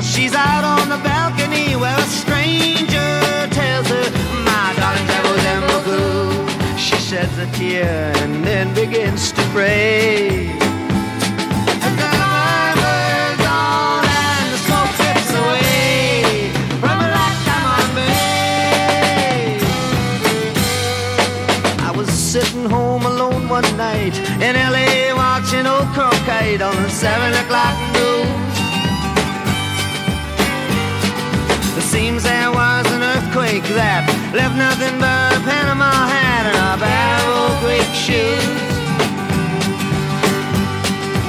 she's 0.03 0.35
out 0.35 0.65
on 0.65 0.89
the 0.89 0.99
balcony 1.05 1.77
where 1.77 1.97
a 1.97 2.03
stranger 2.03 3.21
tells 3.51 3.87
her, 3.89 4.11
My 4.45 4.75
darling 4.77 5.07
devil's 5.07 5.45
in 5.53 5.63
Baku. 5.71 6.77
She 6.77 6.97
sheds 6.97 7.37
a 7.39 7.47
tear 7.53 8.13
and 8.17 8.45
then 8.45 8.75
begins 8.75 9.33
to 9.33 9.43
pray. 9.55 10.49
The 11.81 12.11
on 13.47 14.05
and 14.05 14.49
the 14.53 14.59
smoke 14.67 14.97
away 15.43 16.51
from 16.81 16.99
Bay. 17.95 19.59
I 21.79 21.91
was 21.97 22.09
sitting 22.11 22.65
home 22.65 23.07
alone 23.07 23.49
one 23.49 23.77
night 23.77 24.17
in 24.43 24.57
LA 24.57 25.15
watching 25.15 25.67
old 25.67 25.87
croquet 25.95 26.61
on 26.61 26.77
the 26.83 26.91
seven 26.91 27.33
o'clock 27.45 27.77
news. 27.95 28.42
Seems 32.13 32.25
there 32.25 32.51
was 32.53 32.85
an 32.93 33.03
earthquake 33.03 33.65
that 33.73 34.05
left 34.37 34.57
nothing 34.57 34.99
but 35.01 35.33
a 35.33 35.41
Panama 35.49 35.93
hat 36.13 36.45
and 36.45 36.59
a 36.61 36.77
pair 36.77 37.17
of 37.17 37.33
old 37.41 37.57
Greek 37.65 37.89
shoes. 37.97 38.45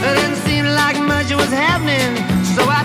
It 0.03 0.13
didn't 0.19 0.41
seem 0.43 0.65
like 0.65 0.99
much 0.99 1.31
was 1.31 1.51
happening, 1.51 2.19
so 2.55 2.67
I 2.67 2.82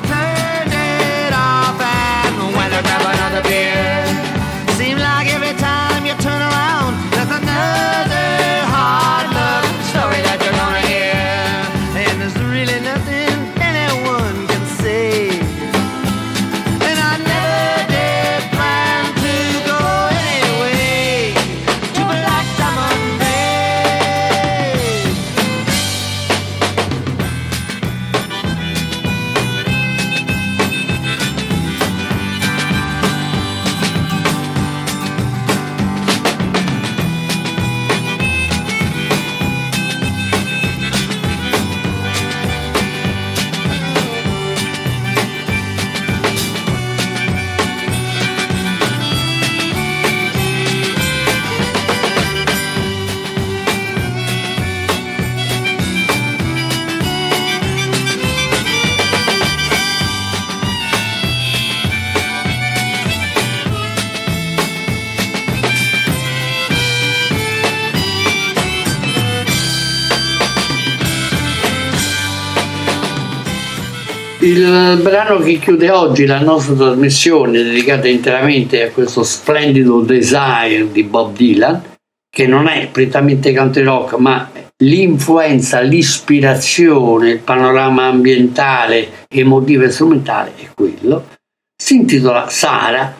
Il 74.68 75.00
brano 75.00 75.38
che 75.38 75.58
chiude 75.58 75.90
oggi 75.90 76.26
la 76.26 76.40
nostra 76.40 76.74
trasmissione 76.74 77.62
dedicata 77.62 78.06
interamente 78.06 78.82
a 78.82 78.90
questo 78.90 79.22
splendido 79.22 80.00
Desire 80.00 80.92
di 80.92 81.04
Bob 81.04 81.34
Dylan, 81.34 81.82
che 82.28 82.46
non 82.46 82.66
è 82.66 82.88
prettamente 82.88 83.54
country 83.54 83.82
rock, 83.82 84.18
ma 84.18 84.50
l'influenza, 84.84 85.80
l'ispirazione, 85.80 87.30
il 87.30 87.38
panorama 87.38 88.08
ambientale, 88.08 89.26
emotivo 89.28 89.84
e 89.84 89.90
strumentale 89.90 90.52
è 90.56 90.68
quello. 90.74 91.28
Si 91.74 91.94
intitola 91.94 92.50
Sara 92.50 93.18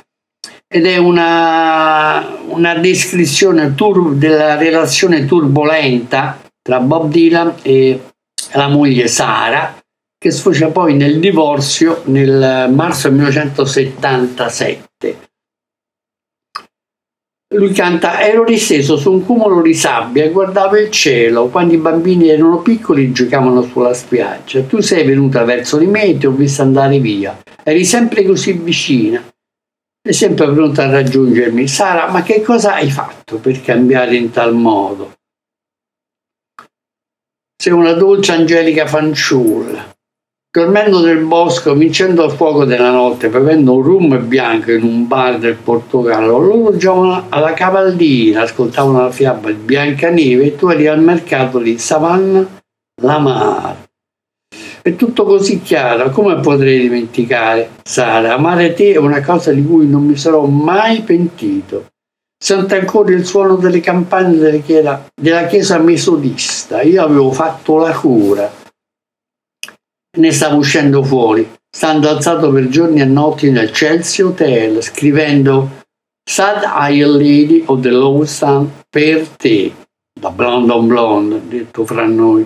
ed 0.68 0.84
è 0.84 0.98
una, 0.98 2.28
una 2.48 2.74
descrizione 2.74 3.74
tur- 3.74 4.16
della 4.16 4.56
relazione 4.56 5.24
turbolenta 5.24 6.42
tra 6.60 6.78
Bob 6.80 7.08
Dylan 7.08 7.54
e 7.62 8.02
la 8.52 8.68
moglie 8.68 9.08
Sara, 9.08 9.77
che 10.18 10.32
sfocia 10.32 10.68
poi 10.68 10.94
nel 10.94 11.20
divorzio 11.20 12.02
nel 12.06 12.68
marzo 12.72 13.08
1977. 13.10 15.26
Lui 17.54 17.72
canta, 17.72 18.20
ero 18.20 18.44
risteso 18.44 18.98
su 18.98 19.10
un 19.10 19.24
cumulo 19.24 19.62
di 19.62 19.72
sabbia 19.72 20.24
e 20.24 20.30
guardavo 20.30 20.76
il 20.76 20.90
cielo. 20.90 21.48
Quando 21.48 21.72
i 21.72 21.78
bambini 21.78 22.28
erano 22.28 22.58
piccoli 22.58 23.10
giocavano 23.12 23.62
sulla 23.62 23.94
spiaggia. 23.94 24.60
Tu 24.62 24.80
sei 24.80 25.06
venuta 25.06 25.44
verso 25.44 25.78
di 25.78 25.86
me 25.86 26.04
e 26.04 26.18
ti 26.18 26.26
ho 26.26 26.32
visto 26.32 26.60
andare 26.60 26.98
via. 26.98 27.40
Eri 27.62 27.86
sempre 27.86 28.22
così 28.24 28.52
vicina 28.52 29.22
è 30.08 30.12
sempre 30.12 30.50
pronta 30.52 30.84
a 30.84 30.90
raggiungermi. 30.90 31.68
Sara, 31.68 32.10
ma 32.10 32.22
che 32.22 32.40
cosa 32.40 32.74
hai 32.74 32.90
fatto 32.90 33.38
per 33.38 33.60
cambiare 33.60 34.16
in 34.16 34.30
tal 34.30 34.54
modo? 34.54 35.16
Sei 37.54 37.72
una 37.72 37.92
dolce 37.92 38.32
angelica 38.32 38.86
fanciulla. 38.86 39.96
Dormendo 40.58 41.00
nel 41.00 41.18
bosco, 41.18 41.72
vincendo 41.74 42.24
il 42.24 42.32
fuoco 42.32 42.64
della 42.64 42.90
notte, 42.90 43.28
bevendo 43.28 43.74
un 43.74 43.82
rum 43.82 44.26
bianco 44.26 44.72
in 44.72 44.82
un 44.82 45.06
bar 45.06 45.38
del 45.38 45.54
Portogallo, 45.54 46.36
loro 46.36 46.76
giocavano 46.76 47.26
alla 47.28 47.52
cavallina, 47.52 48.42
ascoltavano 48.42 49.02
la 49.02 49.10
fiaba 49.12 49.52
di 49.52 49.54
Biancaneve 49.54 50.46
e 50.46 50.56
tu 50.56 50.66
eri 50.66 50.88
al 50.88 51.00
mercato 51.00 51.60
di 51.60 51.78
Savannah 51.78 52.44
Lamar. 53.02 53.86
È 54.82 54.96
tutto 54.96 55.22
così 55.22 55.62
chiaro, 55.62 56.10
come 56.10 56.40
potrei 56.40 56.80
dimenticare? 56.80 57.70
Sara, 57.84 58.34
amare 58.34 58.72
te 58.74 58.94
è 58.94 58.98
una 58.98 59.22
cosa 59.22 59.52
di 59.52 59.64
cui 59.64 59.86
non 59.86 60.04
mi 60.04 60.16
sarò 60.16 60.44
mai 60.44 61.02
pentito. 61.02 61.86
Sento 62.36 62.74
ancora 62.74 63.12
il 63.12 63.24
suono 63.24 63.54
delle 63.54 63.78
campane 63.78 64.36
della 64.36 64.58
chiesa, 64.58 65.06
della 65.14 65.46
chiesa 65.46 65.78
metodista. 65.78 66.82
Io 66.82 67.04
avevo 67.04 67.30
fatto 67.30 67.78
la 67.78 67.92
cura. 67.92 68.66
Ne 70.18 70.32
stavo 70.32 70.56
uscendo 70.56 71.04
fuori, 71.04 71.48
stando 71.70 72.08
alzato 72.08 72.50
per 72.50 72.66
giorni 72.66 73.00
e 73.00 73.04
notti 73.04 73.52
nel 73.52 73.70
Chelsea 73.70 74.26
Hotel, 74.26 74.82
scrivendo 74.82 75.84
Sad 76.28 76.64
Eye 76.64 77.06
Lady 77.06 77.62
of 77.66 77.80
the 77.80 77.90
Low 77.90 78.24
Sun 78.24 78.68
per 78.90 79.28
te, 79.28 79.72
da 80.18 80.30
blonde 80.30 80.72
on 80.72 80.86
blonde, 80.88 81.40
detto 81.46 81.84
fra 81.86 82.04
noi. 82.04 82.44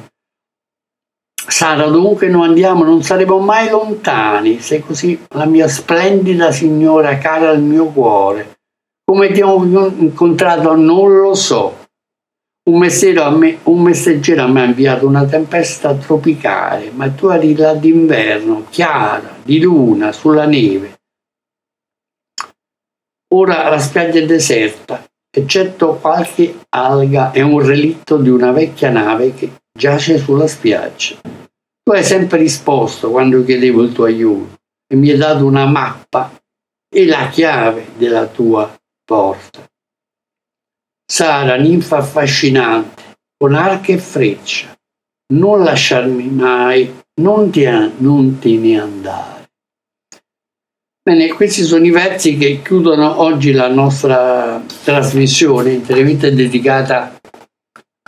Sara, 1.34 1.86
dovunque 1.86 2.28
noi 2.28 2.48
andiamo 2.48 2.84
non 2.84 3.02
saremo 3.02 3.38
mai 3.38 3.70
lontani, 3.70 4.60
sei 4.60 4.80
così 4.80 5.18
la 5.30 5.46
mia 5.46 5.66
splendida 5.66 6.52
signora 6.52 7.16
cara 7.16 7.48
al 7.48 7.62
mio 7.62 7.86
cuore. 7.86 8.58
Come 9.02 9.32
ti 9.32 9.40
ho 9.40 9.64
incontrato 9.64 10.76
non 10.76 11.20
lo 11.20 11.34
so. 11.34 11.81
Un 12.64 12.78
messaggero, 12.78 13.24
a 13.24 13.30
me, 13.30 13.58
un 13.64 13.82
messaggero 13.82 14.46
mi 14.46 14.60
ha 14.60 14.64
inviato 14.64 15.04
una 15.04 15.24
tempesta 15.24 15.96
tropicale, 15.96 16.92
ma 16.92 17.10
tu 17.10 17.26
eri 17.26 17.56
là 17.56 17.74
d'inverno, 17.74 18.66
chiara, 18.70 19.36
di 19.42 19.60
luna, 19.60 20.12
sulla 20.12 20.46
neve. 20.46 21.00
Ora 23.34 23.68
la 23.68 23.80
spiaggia 23.80 24.20
è 24.20 24.26
deserta, 24.26 25.04
eccetto 25.28 25.94
qualche 25.94 26.60
alga 26.68 27.32
e 27.32 27.42
un 27.42 27.58
relitto 27.66 28.18
di 28.18 28.28
una 28.28 28.52
vecchia 28.52 28.90
nave 28.90 29.34
che 29.34 29.50
giace 29.76 30.18
sulla 30.18 30.46
spiaggia. 30.46 31.16
Tu 31.82 31.90
hai 31.90 32.04
sempre 32.04 32.38
risposto 32.38 33.10
quando 33.10 33.42
chiedevo 33.42 33.82
il 33.82 33.92
tuo 33.92 34.04
aiuto 34.04 34.58
e 34.86 34.94
mi 34.94 35.10
hai 35.10 35.16
dato 35.16 35.44
una 35.44 35.66
mappa 35.66 36.30
e 36.88 37.06
la 37.06 37.28
chiave 37.28 37.86
della 37.96 38.26
tua 38.26 38.72
porta. 39.04 39.71
Sara, 41.14 41.56
ninfa 41.56 41.98
affascinante, 41.98 43.02
con 43.36 43.52
arco 43.52 43.92
e 43.92 43.98
freccia, 43.98 44.74
non 45.34 45.62
lasciarmi 45.62 46.30
mai, 46.30 46.90
non, 47.20 47.50
ti, 47.50 47.66
non 47.98 48.38
te 48.38 48.56
ne 48.56 48.80
andare. 48.80 49.50
Bene, 51.02 51.28
questi 51.34 51.64
sono 51.64 51.84
i 51.84 51.90
versi 51.90 52.38
che 52.38 52.62
chiudono 52.62 53.20
oggi 53.20 53.52
la 53.52 53.68
nostra 53.68 54.64
trasmissione, 54.84 55.72
interamente 55.72 56.34
dedicata 56.34 57.20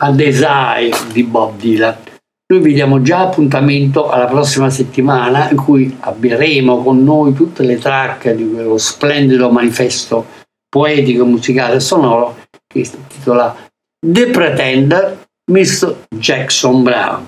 al 0.01 0.15
design 0.15 0.91
di 1.13 1.25
Bob 1.25 1.59
Dylan. 1.59 1.99
Noi 2.47 2.63
vi 2.63 2.73
diamo 2.73 3.03
già 3.03 3.21
appuntamento 3.21 4.09
alla 4.09 4.29
prossima 4.29 4.71
settimana 4.71 5.51
in 5.51 5.59
cui 5.59 5.95
abbieremo 6.01 6.83
con 6.83 7.05
noi 7.05 7.35
tutte 7.35 7.65
le 7.65 7.77
tracce 7.77 8.35
di 8.35 8.51
quello 8.51 8.79
splendido 8.79 9.51
manifesto 9.51 10.25
poetico, 10.71 11.27
musicale 11.27 11.75
e 11.75 11.81
sonoro 11.81 12.44
che 12.75 12.85
si 12.85 12.97
intitola 12.97 13.57
The 14.05 14.31
Pretender, 14.31 15.27
Mr. 15.51 16.07
Jackson 16.09 16.83
Brown. 16.83 17.27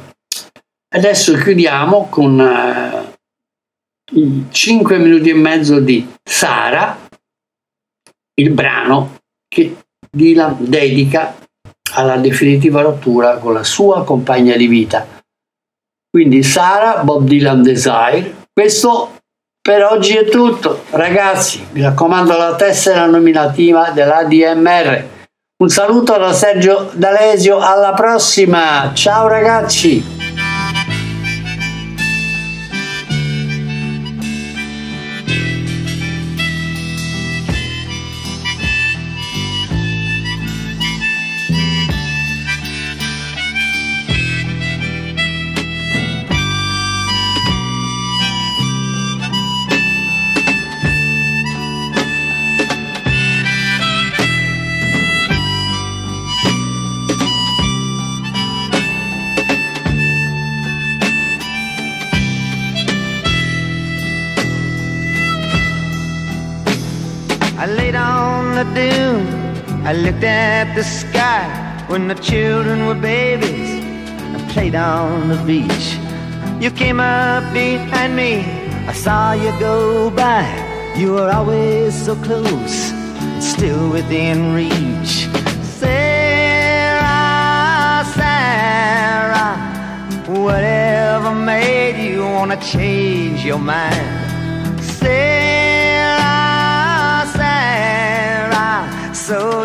Adesso 0.95 1.35
chiudiamo 1.37 2.09
con 2.09 2.39
uh, 2.39 4.17
i 4.17 4.47
5 4.51 4.99
minuti 4.99 5.31
e 5.31 5.35
mezzo 5.35 5.79
di 5.79 6.07
Sara, 6.23 6.99
il 8.35 8.51
brano 8.51 9.19
che 9.49 9.77
Dylan 10.11 10.57
dedica 10.59 11.37
alla 11.95 12.17
definitiva 12.17 12.83
rottura 12.83 13.39
con 13.39 13.53
la 13.55 13.65
sua 13.65 14.05
compagna 14.05 14.57
di 14.57 14.67
vita. 14.67 15.07
Quindi 16.11 16.43
Sara, 16.43 17.03
Bob 17.03 17.27
Dylan 17.27 17.63
Desire. 17.63 18.47
Questo 18.53 19.19
per 19.61 19.83
oggi 19.85 20.17
è 20.17 20.29
tutto. 20.29 20.85
Ragazzi, 20.91 21.67
mi 21.73 21.83
raccomando 21.83 22.37
la 22.37 22.55
tessera 22.57 23.07
nominativa 23.07 23.91
dell'ADMR. 23.91 25.15
Un 25.59 25.71
saluto 25.71 26.19
da 26.19 26.35
Sergio 26.35 26.91
D'Alesio, 26.93 27.59
alla 27.59 27.95
prossima. 27.95 28.91
Ciao 28.93 29.27
ragazzi. 29.27 30.16
I 69.87 69.93
looked 69.93 70.25
at 70.25 70.75
the 70.75 70.83
sky 70.83 71.47
when 71.87 72.09
the 72.09 72.17
children 72.17 72.87
were 72.89 72.97
babies 72.97 73.85
and 74.35 74.51
played 74.51 74.75
on 74.75 75.29
the 75.29 75.37
beach. 75.45 75.97
You 76.61 76.73
came 76.73 76.99
up 76.99 77.45
behind 77.55 78.17
me, 78.17 78.41
I 78.89 78.93
saw 78.93 79.33
you 79.35 79.53
go 79.61 80.11
by. 80.11 80.43
You 80.97 81.13
were 81.13 81.31
always 81.31 81.95
so 81.95 82.17
close, 82.17 82.93
still 83.39 83.91
within 83.91 84.55
reach. 84.55 85.29
Sarah, 85.79 87.05
Sarah, 88.17 89.55
whatever 90.27 91.33
made 91.33 91.97
you 92.11 92.23
wanna 92.23 92.57
change 92.61 93.45
your 93.45 93.61
mind? 93.61 94.83
Sarah, 94.83 96.25
Sarah, 97.37 99.15
so 99.15 99.65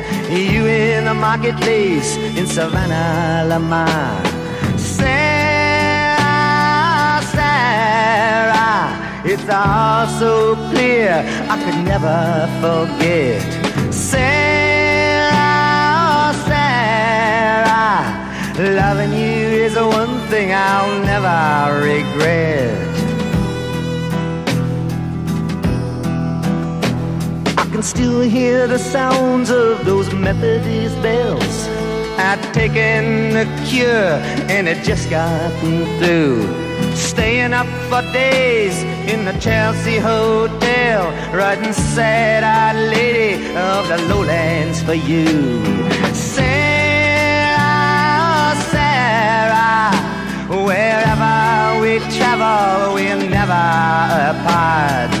You 0.31 0.65
in 0.65 1.03
the 1.03 1.13
marketplace 1.13 2.15
in 2.15 2.47
Savannah, 2.47 3.45
Lamar. 3.49 4.23
Sarah, 4.77 6.21
Sarah, 7.35 8.95
it's 9.25 9.49
all 9.49 10.07
so 10.07 10.55
clear 10.71 11.25
I 11.49 11.57
could 11.61 11.83
never 11.83 12.47
forget. 12.63 13.41
Sarah, 13.93 15.33
Sarah, 16.47 18.07
loving 18.57 19.11
you 19.11 19.65
is 19.65 19.73
the 19.73 19.85
one 19.85 20.17
thing 20.29 20.53
I'll 20.53 21.03
never 21.03 21.81
regret. 21.83 22.90
Can 27.81 27.87
still 27.87 28.21
hear 28.21 28.67
the 28.67 28.77
sounds 28.77 29.49
of 29.49 29.85
those 29.85 30.13
Methodist 30.13 31.01
bells. 31.01 31.67
I'd 32.19 32.39
taken 32.53 33.33
the 33.33 33.45
cure 33.65 34.19
and 34.53 34.67
it 34.67 34.83
just 34.83 35.09
gotten 35.09 35.85
through. 35.97 36.45
Staying 36.95 37.53
up 37.53 37.65
for 37.89 38.03
days 38.13 38.77
in 39.11 39.25
the 39.25 39.33
Chelsea 39.39 39.97
Hotel, 39.97 41.09
writing 41.33 41.73
sad-eyed 41.73 42.75
lady 42.95 43.47
of 43.55 43.87
the 43.87 43.97
lowlands 44.09 44.83
for 44.83 44.93
you. 44.93 45.25
Sarah, 46.13 46.53
Sarah, 48.69 49.91
wherever 50.67 51.81
we 51.81 51.97
travel, 52.15 52.93
we're 52.93 53.17
never 53.27 53.65
apart. 54.33 55.20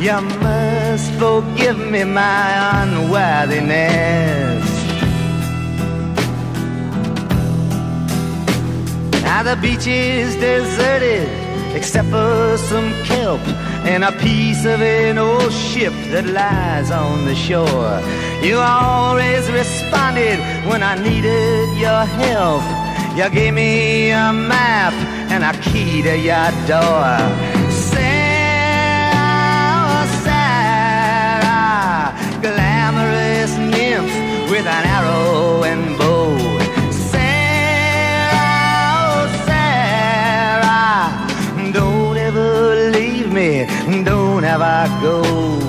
You 0.00 0.20
must 0.20 1.10
forgive 1.12 1.78
me 1.78 2.04
my 2.04 2.82
unworthiness. 2.82 4.64
Now 9.22 9.42
the 9.42 9.56
beach 9.56 9.86
is 9.86 10.34
deserted 10.36 11.28
except 11.74 12.08
for 12.08 12.56
some 12.56 12.92
kelp 13.04 13.40
and 13.84 14.04
a 14.04 14.12
piece 14.12 14.64
of 14.64 14.80
an 14.82 15.18
old 15.18 15.52
ship 15.52 15.92
that 16.10 16.26
lies 16.26 16.90
on 16.90 17.24
the 17.24 17.34
shore. 17.34 18.00
You 18.42 18.58
always 18.58 19.50
responded 19.50 20.38
when 20.68 20.82
I 20.82 20.94
needed 20.96 21.76
your 21.78 22.04
help. 22.04 22.62
You 23.16 23.30
gave 23.30 23.54
me 23.54 24.10
a 24.10 24.32
map 24.32 24.92
and 25.30 25.42
a 25.42 25.52
key 25.62 26.02
to 26.02 26.18
your 26.18 26.50
door. 26.66 27.55
With 34.56 34.66
an 34.66 34.86
arrow 34.86 35.64
and 35.64 35.98
bow. 35.98 36.34
Sarah, 36.90 38.38
oh 39.02 39.28
Sarah, 39.46 41.12
don't 41.72 42.16
ever 42.16 42.90
leave 42.90 43.30
me, 43.30 43.66
don't 44.02 44.44
ever 44.44 44.88
go. 45.02 45.65